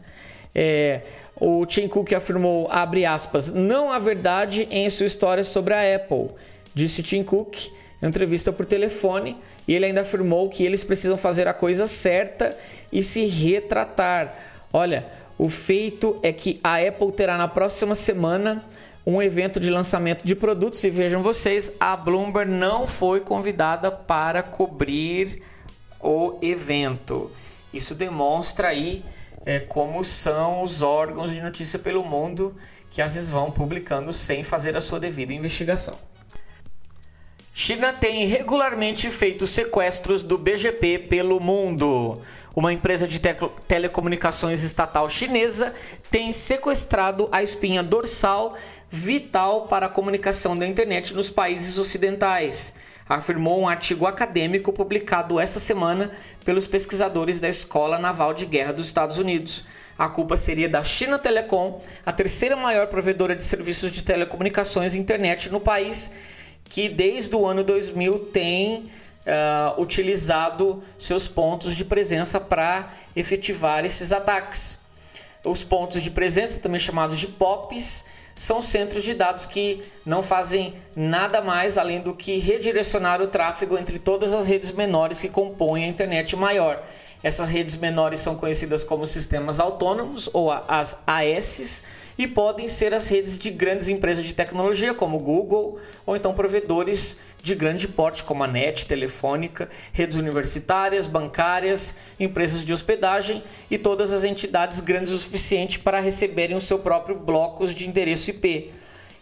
É, 0.54 1.00
o 1.40 1.64
Tim 1.64 1.88
Cook 1.88 2.12
afirmou, 2.12 2.68
abre 2.70 3.06
aspas, 3.06 3.50
não 3.50 3.90
há 3.90 3.98
verdade 3.98 4.68
em 4.70 4.88
sua 4.90 5.06
história 5.06 5.42
sobre 5.42 5.72
a 5.72 5.96
Apple, 5.96 6.28
disse 6.74 7.02
Tim 7.02 7.24
Cook 7.24 7.56
em 8.02 8.06
entrevista 8.06 8.52
por 8.52 8.66
telefone, 8.66 9.36
e 9.66 9.74
ele 9.74 9.86
ainda 9.86 10.02
afirmou 10.02 10.48
que 10.48 10.64
eles 10.64 10.84
precisam 10.84 11.16
fazer 11.16 11.48
a 11.48 11.54
coisa 11.54 11.86
certa 11.86 12.56
e 12.92 13.02
se 13.02 13.26
retratar. 13.26 14.34
Olha, 14.72 15.06
o 15.38 15.48
feito 15.48 16.18
é 16.22 16.32
que 16.32 16.60
a 16.62 16.76
Apple 16.76 17.12
terá 17.12 17.38
na 17.38 17.48
próxima 17.48 17.94
semana 17.94 18.64
um 19.06 19.20
evento 19.20 19.58
de 19.58 19.70
lançamento 19.70 20.24
de 20.24 20.34
produtos 20.34 20.84
e 20.84 20.90
vejam 20.90 21.22
vocês, 21.22 21.72
a 21.80 21.96
Bloomberg 21.96 22.50
não 22.50 22.86
foi 22.86 23.20
convidada 23.20 23.90
para 23.90 24.42
cobrir 24.42 25.42
o 26.00 26.38
evento. 26.42 27.30
Isso 27.72 27.94
demonstra 27.94 28.68
aí 28.68 29.02
é, 29.44 29.58
como 29.58 30.04
são 30.04 30.62
os 30.62 30.82
órgãos 30.82 31.30
de 31.30 31.40
notícia 31.40 31.78
pelo 31.78 32.04
mundo 32.04 32.54
que 32.90 33.00
às 33.00 33.14
vezes 33.14 33.30
vão 33.30 33.50
publicando 33.50 34.12
sem 34.12 34.42
fazer 34.42 34.76
a 34.76 34.80
sua 34.80 34.98
devida 34.98 35.32
investigação. 35.32 35.96
China 37.54 37.92
tem 37.92 38.26
regularmente 38.26 39.10
feito 39.10 39.46
sequestros 39.46 40.22
do 40.22 40.38
BGP 40.38 40.98
pelo 40.98 41.38
mundo. 41.40 42.20
Uma 42.54 42.72
empresa 42.72 43.06
de 43.06 43.18
te 43.18 43.28
telecomunicações 43.68 44.62
estatal 44.62 45.08
chinesa 45.08 45.72
tem 46.10 46.32
sequestrado 46.32 47.28
a 47.30 47.42
espinha 47.42 47.82
dorsal 47.82 48.56
vital 48.90 49.68
para 49.68 49.86
a 49.86 49.88
comunicação 49.88 50.56
da 50.56 50.66
internet 50.66 51.14
nos 51.14 51.30
países 51.30 51.78
ocidentais 51.78 52.74
afirmou 53.16 53.60
um 53.60 53.68
artigo 53.68 54.06
acadêmico 54.06 54.72
publicado 54.72 55.40
essa 55.40 55.58
semana 55.58 56.12
pelos 56.44 56.68
pesquisadores 56.68 57.40
da 57.40 57.48
Escola 57.48 57.98
Naval 57.98 58.32
de 58.32 58.46
Guerra 58.46 58.72
dos 58.72 58.86
Estados 58.86 59.18
Unidos. 59.18 59.64
A 59.98 60.08
culpa 60.08 60.36
seria 60.36 60.68
da 60.68 60.84
China 60.84 61.18
Telecom, 61.18 61.82
a 62.06 62.12
terceira 62.12 62.54
maior 62.54 62.86
provedora 62.86 63.34
de 63.34 63.44
serviços 63.44 63.90
de 63.90 64.04
telecomunicações 64.04 64.94
e 64.94 64.98
internet 64.98 65.50
no 65.50 65.58
país, 65.60 66.12
que 66.64 66.88
desde 66.88 67.34
o 67.34 67.44
ano 67.44 67.64
2000 67.64 68.26
tem 68.26 68.76
uh, 69.26 69.80
utilizado 69.82 70.80
seus 70.96 71.26
pontos 71.26 71.74
de 71.74 71.84
presença 71.84 72.38
para 72.38 72.90
efetivar 73.16 73.84
esses 73.84 74.12
ataques. 74.12 74.78
Os 75.44 75.64
pontos 75.64 76.00
de 76.00 76.12
presença, 76.12 76.60
também 76.60 76.78
chamados 76.78 77.18
de 77.18 77.26
POPs, 77.26 78.04
são 78.40 78.58
centros 78.58 79.04
de 79.04 79.12
dados 79.12 79.44
que 79.44 79.82
não 80.02 80.22
fazem 80.22 80.72
nada 80.96 81.42
mais 81.42 81.76
além 81.76 82.00
do 82.00 82.14
que 82.14 82.38
redirecionar 82.38 83.20
o 83.20 83.26
tráfego 83.26 83.76
entre 83.76 83.98
todas 83.98 84.32
as 84.32 84.48
redes 84.48 84.72
menores 84.72 85.20
que 85.20 85.28
compõem 85.28 85.84
a 85.84 85.86
internet 85.86 86.34
maior. 86.36 86.82
Essas 87.22 87.50
redes 87.50 87.76
menores 87.76 88.20
são 88.20 88.36
conhecidas 88.36 88.82
como 88.82 89.04
sistemas 89.04 89.60
autônomos 89.60 90.30
ou 90.32 90.50
as 90.50 91.02
AS 91.06 91.84
e 92.20 92.26
podem 92.26 92.68
ser 92.68 92.92
as 92.92 93.08
redes 93.08 93.38
de 93.38 93.48
grandes 93.48 93.88
empresas 93.88 94.26
de 94.26 94.34
tecnologia 94.34 94.92
como 94.92 95.18
Google 95.18 95.80
ou 96.04 96.14
então 96.14 96.34
provedores 96.34 97.18
de 97.42 97.54
grande 97.54 97.88
porte 97.88 98.22
como 98.24 98.44
a 98.44 98.46
NET, 98.46 98.84
Telefônica, 98.84 99.70
redes 99.90 100.18
universitárias, 100.18 101.06
bancárias, 101.06 101.94
empresas 102.18 102.62
de 102.62 102.74
hospedagem 102.74 103.42
e 103.70 103.78
todas 103.78 104.12
as 104.12 104.22
entidades 104.22 104.80
grandes 104.80 105.12
o 105.12 105.18
suficiente 105.18 105.78
para 105.78 105.98
receberem 105.98 106.54
o 106.54 106.60
seu 106.60 106.80
próprio 106.80 107.16
blocos 107.16 107.74
de 107.74 107.88
endereço 107.88 108.28
IP. 108.28 108.70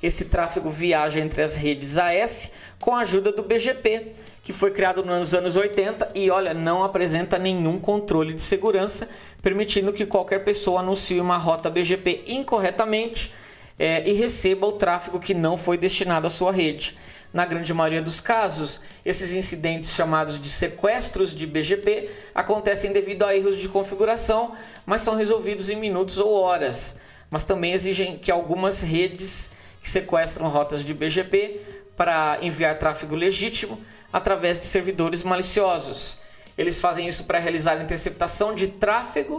Esse 0.03 0.25
tráfego 0.25 0.69
viaja 0.69 1.21
entre 1.21 1.41
as 1.41 1.55
redes 1.55 1.99
AS 1.99 2.51
com 2.81 2.97
a 2.97 3.03
ajuda 3.03 3.31
do 3.31 3.45
BGP, 3.45 4.13
que 4.43 4.53
foi 4.53 4.73
criado 4.73 5.05
nos 5.05 5.35
anos 5.35 5.57
80 5.57 6.11
e 6.17 6.31
olha, 6.31 6.53
não 6.53 6.83
apresenta 6.83 7.39
nenhum 7.39 7.79
controle 7.79 8.33
de 8.33 8.43
segurança, 8.43 9.09
permitindo 9.49 9.95
que 9.95 10.05
qualquer 10.05 10.45
pessoa 10.45 10.81
anuncie 10.81 11.19
uma 11.19 11.39
rota 11.39 11.71
BGP 11.71 12.25
incorretamente 12.27 13.33
é, 13.79 14.07
e 14.07 14.13
receba 14.13 14.67
o 14.67 14.73
tráfego 14.73 15.19
que 15.19 15.33
não 15.33 15.57
foi 15.57 15.79
destinado 15.79 16.27
à 16.27 16.31
sua 16.31 16.53
rede. 16.53 16.99
Na 17.33 17.47
grande 17.47 17.73
maioria 17.73 18.03
dos 18.03 18.21
casos, 18.21 18.83
esses 19.07 19.33
incidentes 19.33 19.95
chamados 19.95 20.39
de 20.39 20.51
sequestros 20.51 21.35
de 21.35 21.47
BGP 21.47 22.11
acontecem 22.35 22.93
devido 22.93 23.23
a 23.23 23.35
erros 23.35 23.57
de 23.57 23.71
configuração, 23.71 24.53
mas 24.85 25.01
são 25.01 25.17
resolvidos 25.17 25.71
em 25.71 25.77
minutos 25.77 26.19
ou 26.19 26.43
horas. 26.43 26.97
Mas 27.31 27.47
também 27.47 27.73
exigem 27.73 28.19
que 28.19 28.31
algumas 28.31 28.83
redes 28.83 29.53
que 29.81 29.89
sequestram 29.89 30.49
rotas 30.49 30.85
de 30.85 30.93
BGP 30.93 31.59
para 31.97 32.37
enviar 32.43 32.79
tráfego 32.79 33.15
legítimo 33.15 33.81
através 34.13 34.61
de 34.61 34.67
servidores 34.67 35.23
maliciosos. 35.23 36.19
Eles 36.59 36.81
fazem 36.81 37.07
isso 37.07 37.25
para 37.25 37.39
realizar 37.39 37.81
interceptação 37.81 38.53
de 38.53 38.67
tráfego 38.67 39.37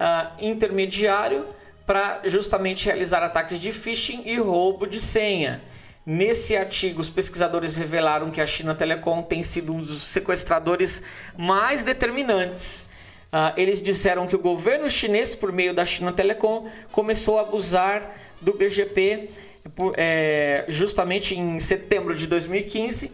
uh, 0.00 0.44
intermediário 0.44 1.46
para 1.86 2.20
justamente 2.24 2.86
realizar 2.86 3.22
ataques 3.22 3.60
de 3.60 3.70
phishing 3.70 4.22
e 4.26 4.36
roubo 4.36 4.84
de 4.84 5.00
senha. 5.00 5.62
Nesse 6.04 6.56
artigo, 6.56 7.00
os 7.00 7.08
pesquisadores 7.08 7.76
revelaram 7.76 8.32
que 8.32 8.40
a 8.40 8.46
China 8.46 8.74
Telecom 8.74 9.22
tem 9.22 9.44
sido 9.44 9.72
um 9.72 9.78
dos 9.78 10.02
sequestradores 10.02 11.04
mais 11.38 11.84
determinantes. 11.84 12.86
Uh, 13.32 13.54
eles 13.56 13.80
disseram 13.80 14.26
que 14.26 14.34
o 14.34 14.40
governo 14.40 14.90
chinês, 14.90 15.36
por 15.36 15.52
meio 15.52 15.72
da 15.72 15.84
China 15.84 16.10
Telecom, 16.10 16.68
começou 16.90 17.38
a 17.38 17.42
abusar 17.42 18.12
do 18.40 18.52
BGP 18.54 19.28
por, 19.76 19.94
é, 19.96 20.64
justamente 20.66 21.38
em 21.38 21.60
setembro 21.60 22.12
de 22.12 22.26
2015 22.26 23.12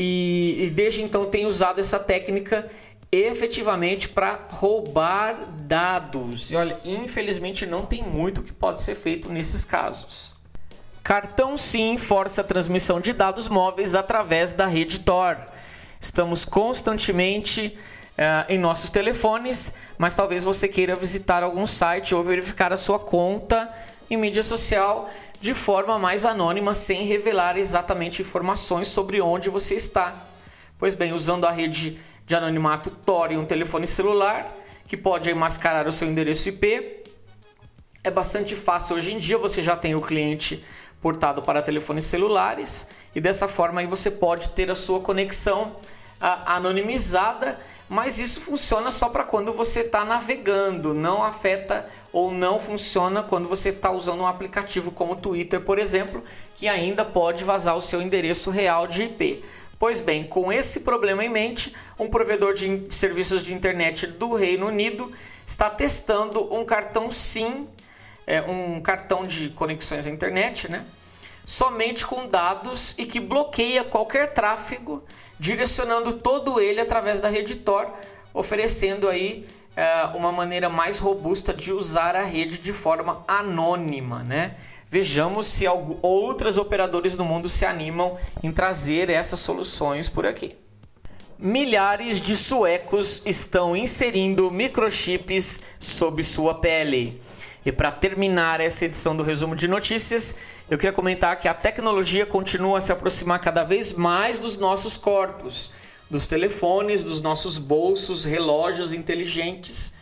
e, 0.00 0.66
e 0.66 0.70
desde 0.70 1.02
então 1.02 1.26
tem 1.26 1.44
usado 1.44 1.80
essa 1.80 1.98
técnica 1.98 2.70
efetivamente 3.10 4.08
para 4.08 4.46
roubar 4.48 5.36
dados. 5.66 6.52
E 6.52 6.56
olha, 6.56 6.78
infelizmente 6.84 7.66
não 7.66 7.84
tem 7.84 8.04
muito 8.04 8.40
que 8.40 8.52
pode 8.52 8.80
ser 8.80 8.94
feito 8.94 9.28
nesses 9.28 9.64
casos. 9.64 10.32
Cartão 11.02 11.56
SIM 11.56 11.96
força 11.96 12.42
a 12.42 12.44
transmissão 12.44 13.00
de 13.00 13.12
dados 13.12 13.48
móveis 13.48 13.96
através 13.96 14.52
da 14.52 14.66
rede 14.68 15.00
Tor. 15.00 15.36
Estamos 16.00 16.44
constantemente 16.44 17.76
uh, 18.12 18.52
em 18.52 18.56
nossos 18.56 18.90
telefones, 18.90 19.72
mas 19.96 20.14
talvez 20.14 20.44
você 20.44 20.68
queira 20.68 20.94
visitar 20.94 21.42
algum 21.42 21.66
site 21.66 22.14
ou 22.14 22.22
verificar 22.22 22.72
a 22.72 22.76
sua 22.76 23.00
conta 23.00 23.68
em 24.08 24.16
mídia 24.16 24.44
social 24.44 25.10
de 25.40 25.54
forma 25.54 25.98
mais 25.98 26.24
anônima, 26.24 26.74
sem 26.74 27.04
revelar 27.04 27.56
exatamente 27.56 28.22
informações 28.22 28.88
sobre 28.88 29.20
onde 29.20 29.48
você 29.48 29.74
está. 29.74 30.26
Pois 30.78 30.94
bem, 30.94 31.12
usando 31.12 31.46
a 31.46 31.50
rede 31.50 31.98
de 32.26 32.34
anonimato 32.34 32.90
Tor 32.90 33.32
e 33.32 33.36
um 33.36 33.44
telefone 33.44 33.86
celular, 33.86 34.52
que 34.86 34.96
pode 34.96 35.32
mascarar 35.34 35.86
o 35.86 35.92
seu 35.92 36.08
endereço 36.08 36.48
IP, 36.48 37.04
é 38.02 38.10
bastante 38.10 38.54
fácil 38.56 38.96
hoje 38.96 39.12
em 39.12 39.18
dia, 39.18 39.38
você 39.38 39.62
já 39.62 39.76
tem 39.76 39.94
o 39.94 40.00
cliente 40.00 40.64
portado 41.00 41.42
para 41.42 41.62
telefones 41.62 42.04
celulares 42.04 42.88
e 43.14 43.20
dessa 43.20 43.46
forma 43.46 43.80
aí 43.80 43.86
você 43.86 44.10
pode 44.10 44.50
ter 44.50 44.70
a 44.70 44.74
sua 44.74 45.00
conexão 45.00 45.76
ah, 46.20 46.56
anonimizada, 46.56 47.58
mas 47.88 48.18
isso 48.18 48.40
funciona 48.40 48.90
só 48.90 49.08
para 49.08 49.24
quando 49.24 49.52
você 49.52 49.80
está 49.80 50.04
navegando, 50.04 50.92
não 50.92 51.22
afeta 51.24 51.88
ou 52.12 52.30
não 52.30 52.58
funciona 52.58 53.22
quando 53.22 53.48
você 53.48 53.70
está 53.70 53.90
usando 53.90 54.20
um 54.20 54.26
aplicativo 54.26 54.90
como 54.90 55.12
o 55.12 55.16
Twitter, 55.16 55.60
por 55.60 55.78
exemplo, 55.78 56.22
que 56.54 56.68
ainda 56.68 57.04
pode 57.04 57.44
vazar 57.44 57.76
o 57.76 57.80
seu 57.80 58.02
endereço 58.02 58.50
real 58.50 58.86
de 58.86 59.04
IP. 59.04 59.44
Pois 59.78 60.00
bem, 60.00 60.24
com 60.24 60.52
esse 60.52 60.80
problema 60.80 61.24
em 61.24 61.28
mente, 61.28 61.74
um 61.98 62.08
provedor 62.08 62.52
de 62.52 62.84
serviços 62.90 63.44
de 63.44 63.54
internet 63.54 64.06
do 64.06 64.34
Reino 64.34 64.66
Unido 64.66 65.12
está 65.46 65.70
testando 65.70 66.52
um 66.52 66.64
cartão 66.64 67.10
SIM 67.10 67.68
é, 68.28 68.42
um 68.42 68.78
cartão 68.82 69.26
de 69.26 69.48
conexões 69.48 70.06
à 70.06 70.10
internet, 70.10 70.70
né? 70.70 70.84
Somente 71.46 72.06
com 72.06 72.28
dados 72.28 72.94
e 72.98 73.06
que 73.06 73.18
bloqueia 73.18 73.82
qualquer 73.82 74.34
tráfego, 74.34 75.02
direcionando 75.38 76.14
todo 76.14 76.60
ele 76.60 76.80
através 76.80 77.20
da 77.20 77.28
rede 77.28 77.56
Tor, 77.56 77.86
oferecendo 78.34 79.08
aí 79.08 79.46
é, 79.76 80.06
uma 80.14 80.32
maneira 80.32 80.68
mais 80.68 80.98
robusta 80.98 81.52
de 81.54 81.72
usar 81.72 82.16
a 82.16 82.24
rede 82.24 82.58
de 82.58 82.72
forma 82.72 83.24
anônima, 83.28 84.24
né? 84.24 84.56
Vejamos 84.90 85.46
se 85.46 85.66
outras 86.00 86.56
operadoras 86.56 87.14
do 87.14 87.24
mundo 87.24 87.48
se 87.48 87.66
animam 87.66 88.16
em 88.42 88.50
trazer 88.50 89.10
essas 89.10 89.38
soluções 89.38 90.08
por 90.08 90.24
aqui. 90.24 90.56
Milhares 91.38 92.20
de 92.22 92.36
suecos 92.36 93.22
estão 93.24 93.76
inserindo 93.76 94.50
microchips 94.50 95.62
sob 95.78 96.22
sua 96.22 96.54
pele. 96.54 97.20
E 97.64 97.70
para 97.70 97.92
terminar 97.92 98.60
essa 98.60 98.86
edição 98.86 99.14
do 99.14 99.22
resumo 99.22 99.54
de 99.54 99.68
notícias, 99.68 100.34
eu 100.70 100.76
queria 100.76 100.92
comentar 100.92 101.38
que 101.38 101.48
a 101.48 101.54
tecnologia 101.54 102.26
continua 102.26 102.78
a 102.78 102.80
se 102.80 102.92
aproximar 102.92 103.40
cada 103.40 103.64
vez 103.64 103.92
mais 103.92 104.38
dos 104.38 104.58
nossos 104.58 104.98
corpos, 104.98 105.70
dos 106.10 106.26
telefones, 106.26 107.02
dos 107.02 107.22
nossos 107.22 107.56
bolsos, 107.56 108.24
relógios 108.24 108.92
inteligentes 108.92 109.94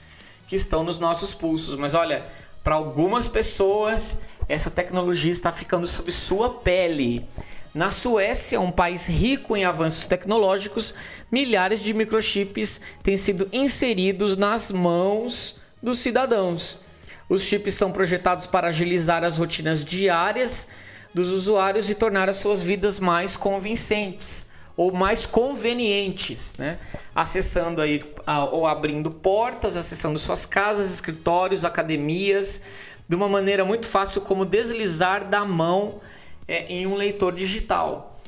que 0.49 0.57
estão 0.57 0.83
nos 0.83 0.99
nossos 0.99 1.33
pulsos. 1.33 1.77
Mas 1.77 1.95
olha, 1.95 2.27
para 2.65 2.75
algumas 2.75 3.29
pessoas, 3.29 4.19
essa 4.49 4.69
tecnologia 4.69 5.31
está 5.31 5.53
ficando 5.53 5.87
sob 5.87 6.11
sua 6.11 6.51
pele. 6.51 7.25
Na 7.73 7.93
Suécia, 7.93 8.61
um 8.61 8.73
país 8.73 9.07
rico 9.07 9.57
em 9.57 9.65
avanços 9.65 10.07
tecnológicos, 10.09 10.95
milhares 11.31 11.81
de 11.81 11.95
microchips 11.95 12.81
têm 13.05 13.17
sido 13.17 13.49
inseridos 13.53 14.37
nas 14.37 14.73
mãos 14.73 15.61
dos 15.81 16.01
cidadãos. 16.01 16.86
Os 17.29 17.43
chips 17.43 17.75
são 17.75 17.91
projetados 17.91 18.47
para 18.47 18.69
agilizar 18.69 19.25
as 19.25 19.39
rotinas 19.39 19.85
diárias 19.85 20.69
dos 21.13 21.31
usuários 21.31 21.91
e 21.91 21.95
tornar 21.95 22.29
as 22.29 22.37
suas 22.37 22.63
vidas 22.63 23.01
mais 23.01 23.37
convincentes 23.37 24.47
ou 24.77 24.93
mais 24.93 25.25
convenientes, 25.25 26.55
né? 26.59 26.79
Acessando 27.15 27.81
aí 27.81 28.05
ou 28.53 28.67
abrindo 28.67 29.11
portas, 29.11 29.77
acessando 29.77 30.19
suas 30.19 30.45
casas, 30.45 30.93
escritórios, 30.93 31.65
academias, 31.65 32.61
de 33.09 33.17
uma 33.17 33.29
maneira 33.29 33.65
muito 33.65 33.87
fácil 33.87 34.21
como 34.21 34.45
deslizar 34.45 35.29
da 35.29 35.45
mão 35.45 36.01
é, 36.47 36.67
em 36.67 36.87
um 36.87 36.95
leitor 36.95 37.35
digital. 37.35 38.21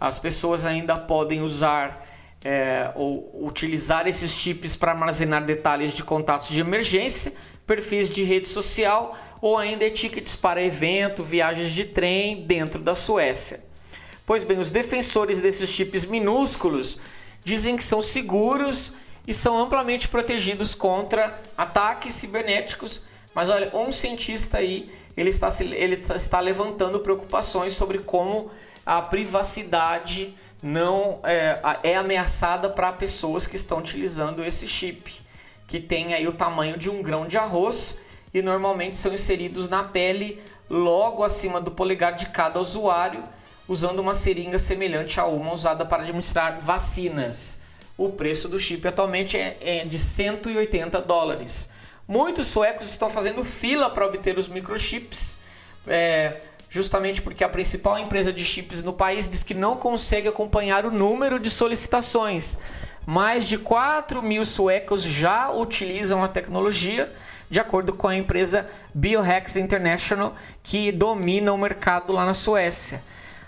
As 0.00 0.18
pessoas 0.18 0.64
ainda 0.64 0.96
podem 0.96 1.42
usar 1.42 2.06
é, 2.42 2.90
ou 2.94 3.44
utilizar 3.44 4.08
esses 4.08 4.30
chips 4.30 4.74
para 4.74 4.92
armazenar 4.92 5.44
detalhes 5.44 5.94
de 5.94 6.02
contatos 6.02 6.48
de 6.48 6.60
emergência 6.60 7.34
perfis 7.70 8.10
de 8.10 8.24
rede 8.24 8.48
social 8.48 9.16
ou 9.40 9.56
ainda 9.56 9.88
tickets 9.88 10.34
para 10.34 10.60
evento, 10.60 11.22
viagens 11.22 11.70
de 11.70 11.84
trem 11.84 12.42
dentro 12.42 12.82
da 12.82 12.96
Suécia. 12.96 13.62
Pois 14.26 14.42
bem, 14.42 14.58
os 14.58 14.70
defensores 14.70 15.40
desses 15.40 15.70
chips 15.70 16.04
minúsculos 16.04 16.98
dizem 17.44 17.76
que 17.76 17.84
são 17.84 18.00
seguros 18.00 18.94
e 19.24 19.32
são 19.32 19.56
amplamente 19.56 20.08
protegidos 20.08 20.74
contra 20.74 21.40
ataques 21.56 22.12
cibernéticos. 22.14 23.02
Mas 23.32 23.48
olha, 23.48 23.70
um 23.72 23.92
cientista 23.92 24.58
aí 24.58 24.90
ele 25.16 25.30
está, 25.30 25.46
ele 25.60 26.02
está 26.16 26.40
levantando 26.40 26.98
preocupações 26.98 27.74
sobre 27.74 27.98
como 27.98 28.50
a 28.84 29.00
privacidade 29.00 30.34
não 30.60 31.20
é, 31.22 31.60
é 31.84 31.96
ameaçada 31.96 32.68
para 32.68 32.92
pessoas 32.92 33.46
que 33.46 33.54
estão 33.54 33.78
utilizando 33.78 34.44
esse 34.44 34.66
chip 34.66 35.29
que 35.70 35.78
tem 35.78 36.12
aí 36.12 36.26
o 36.26 36.32
tamanho 36.32 36.76
de 36.76 36.90
um 36.90 37.00
grão 37.00 37.28
de 37.28 37.38
arroz 37.38 37.98
e 38.34 38.42
normalmente 38.42 38.96
são 38.96 39.14
inseridos 39.14 39.68
na 39.68 39.84
pele 39.84 40.42
logo 40.68 41.22
acima 41.22 41.60
do 41.60 41.70
polegar 41.70 42.12
de 42.12 42.26
cada 42.26 42.58
usuário, 42.58 43.22
usando 43.68 44.00
uma 44.00 44.12
seringa 44.12 44.58
semelhante 44.58 45.20
a 45.20 45.26
uma 45.26 45.52
usada 45.52 45.86
para 45.86 46.02
administrar 46.02 46.58
vacinas. 46.58 47.60
O 47.96 48.08
preço 48.08 48.48
do 48.48 48.58
chip 48.58 48.86
atualmente 48.88 49.36
é, 49.36 49.58
é 49.60 49.84
de 49.84 49.96
180 49.96 51.00
dólares. 51.02 51.70
Muitos 52.06 52.48
suecos 52.48 52.90
estão 52.90 53.08
fazendo 53.08 53.44
fila 53.44 53.88
para 53.88 54.04
obter 54.04 54.36
os 54.38 54.48
microchips, 54.48 55.38
é, 55.86 56.40
justamente 56.68 57.22
porque 57.22 57.44
a 57.44 57.48
principal 57.48 57.96
empresa 57.96 58.32
de 58.32 58.44
chips 58.44 58.82
no 58.82 58.92
país 58.92 59.28
diz 59.28 59.44
que 59.44 59.54
não 59.54 59.76
consegue 59.76 60.26
acompanhar 60.26 60.84
o 60.84 60.90
número 60.90 61.38
de 61.38 61.48
solicitações 61.48 62.58
mais 63.10 63.48
de 63.48 63.58
4 63.58 64.22
mil 64.22 64.44
suecos 64.44 65.02
já 65.02 65.50
utilizam 65.50 66.22
a 66.22 66.28
tecnologia, 66.28 67.12
de 67.50 67.58
acordo 67.58 67.92
com 67.92 68.06
a 68.06 68.14
empresa 68.14 68.66
Biohacks 68.94 69.56
International, 69.56 70.32
que 70.62 70.92
domina 70.92 71.52
o 71.52 71.58
mercado 71.58 72.12
lá 72.12 72.24
na 72.24 72.34
Suécia. 72.34 73.02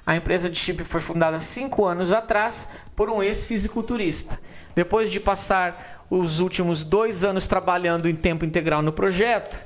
A 0.05 0.17
empresa 0.17 0.51
de 0.51 0.59
chip 0.59 0.83
foi 0.83 1.01
fundada 1.01 1.39
cinco 1.39 1.85
anos 1.85 2.13
atrás 2.13 2.71
por 2.97 3.09
um 3.09 3.23
ex-fisiculturista. 3.23 4.41
Depois 4.75 5.13
de 5.13 5.21
passar 5.21 6.05
os 6.11 6.41
últimos 6.41 6.83
dois 6.83 7.23
anos 7.23 7.47
trabalhando 7.47 8.09
em 8.09 8.17
tempo 8.17 8.45
integral 8.45 8.83
no 8.83 8.93
projeto, 8.93 9.65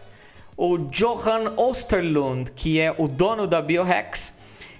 o 0.59 0.76
Johan 0.76 1.55
Osterlund, 1.57 2.53
que 2.53 2.78
é 2.78 2.94
o 2.99 3.09
dono 3.09 3.47
da 3.47 3.62
Biohacks, 3.62 4.34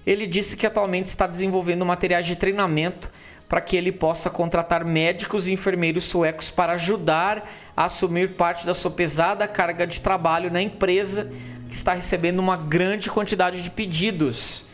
ele 0.07 0.27
disse 0.27 0.59
que 0.59 0.67
atualmente 0.67 1.07
está 1.07 1.27
desenvolvendo 1.27 1.87
materiais 1.87 2.27
de 2.27 2.37
treinamento 2.37 3.11
para 3.49 3.61
que 3.61 3.77
ele 3.77 3.93
possa 3.93 4.29
contratar 4.29 4.85
médicos 4.85 5.47
e 5.47 5.53
enfermeiros 5.53 6.05
suecos 6.05 6.51
para 6.51 6.73
ajudar 6.73 7.49
a 7.77 7.85
assumir 7.85 8.33
parte 8.33 8.67
da 8.67 8.75
sua 8.75 8.91
pesada 8.91 9.47
carga 9.47 9.87
de 9.87 10.01
trabalho 10.01 10.51
na 10.51 10.61
empresa 10.61 11.31
que 11.69 11.75
está 11.75 11.95
recebendo 11.95 12.41
uma 12.41 12.57
grande 12.57 13.11
quantidade 13.11 13.63
de 13.63 13.71
pedidos. 13.71 14.65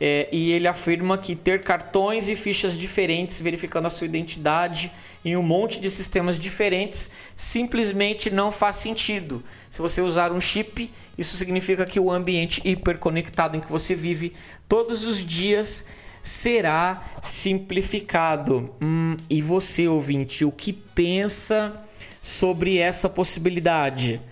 É, 0.00 0.28
e 0.32 0.50
ele 0.50 0.66
afirma 0.66 1.16
que 1.16 1.36
ter 1.36 1.62
cartões 1.62 2.28
e 2.28 2.34
fichas 2.34 2.76
diferentes, 2.76 3.40
verificando 3.40 3.86
a 3.86 3.90
sua 3.90 4.06
identidade 4.06 4.90
em 5.24 5.36
um 5.36 5.42
monte 5.42 5.80
de 5.80 5.88
sistemas 5.88 6.38
diferentes, 6.38 7.10
simplesmente 7.36 8.28
não 8.28 8.50
faz 8.50 8.76
sentido. 8.76 9.42
Se 9.70 9.80
você 9.80 10.02
usar 10.02 10.32
um 10.32 10.40
chip, 10.40 10.92
isso 11.16 11.36
significa 11.36 11.86
que 11.86 11.98
o 11.98 12.10
ambiente 12.10 12.60
hiperconectado 12.64 13.56
em 13.56 13.60
que 13.60 13.70
você 13.70 13.94
vive 13.94 14.34
todos 14.68 15.06
os 15.06 15.24
dias 15.24 15.86
será 16.24 17.04
simplificado. 17.20 18.74
Hum, 18.80 19.14
e 19.28 19.42
você, 19.42 19.86
ouvinte, 19.86 20.42
o 20.42 20.50
que 20.50 20.72
pensa 20.72 21.78
sobre 22.22 22.78
essa 22.78 23.10
possibilidade? 23.10 24.22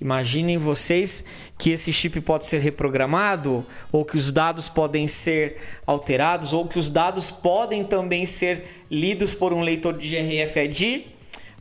Imaginem 0.00 0.56
vocês 0.56 1.22
que 1.58 1.70
esse 1.70 1.92
chip 1.92 2.18
pode 2.22 2.46
ser 2.46 2.60
reprogramado, 2.60 3.64
ou 3.92 4.04
que 4.06 4.16
os 4.16 4.32
dados 4.32 4.70
podem 4.70 5.06
ser 5.06 5.58
alterados, 5.86 6.54
ou 6.54 6.66
que 6.66 6.78
os 6.78 6.88
dados 6.88 7.30
podem 7.30 7.84
também 7.84 8.24
ser 8.24 8.84
lidos 8.90 9.34
por 9.34 9.52
um 9.52 9.60
leitor 9.60 9.96
de 9.98 10.16
RFID. 10.16 11.06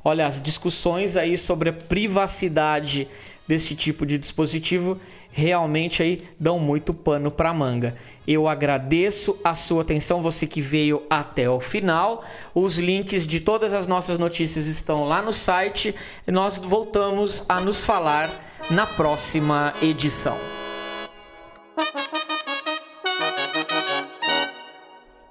Olha, 0.04 0.26
as 0.26 0.42
discussões 0.42 1.18
aí 1.18 1.38
sobre 1.38 1.70
a 1.70 1.74
privacidade 1.74 3.08
desse 3.46 3.76
tipo 3.76 4.06
de 4.06 4.18
dispositivo 4.18 5.00
realmente 5.34 6.04
aí 6.04 6.22
dão 6.40 6.60
muito 6.60 6.94
pano 6.94 7.32
para 7.32 7.54
manga. 7.54 7.96
Eu 8.26 8.48
agradeço 8.48 9.38
a 9.44 9.56
sua 9.56 9.82
atenção, 9.82 10.22
você 10.22 10.46
que 10.48 10.62
veio 10.62 11.02
até 11.10 11.50
o 11.50 11.60
final. 11.60 12.24
Os 12.54 12.78
links 12.78 13.28
de 13.28 13.40
todas 13.40 13.74
as 13.74 13.88
nossas 13.88 14.18
notícias 14.18 14.68
estão 14.68 15.06
lá 15.06 15.22
no 15.22 15.34
site 15.34 15.94
nós 16.28 16.58
voltamos 16.58 17.44
a 17.50 17.60
nos 17.60 17.84
falar 17.84 18.30
na 18.70 18.86
próxima 18.86 19.74
edição. 19.82 20.38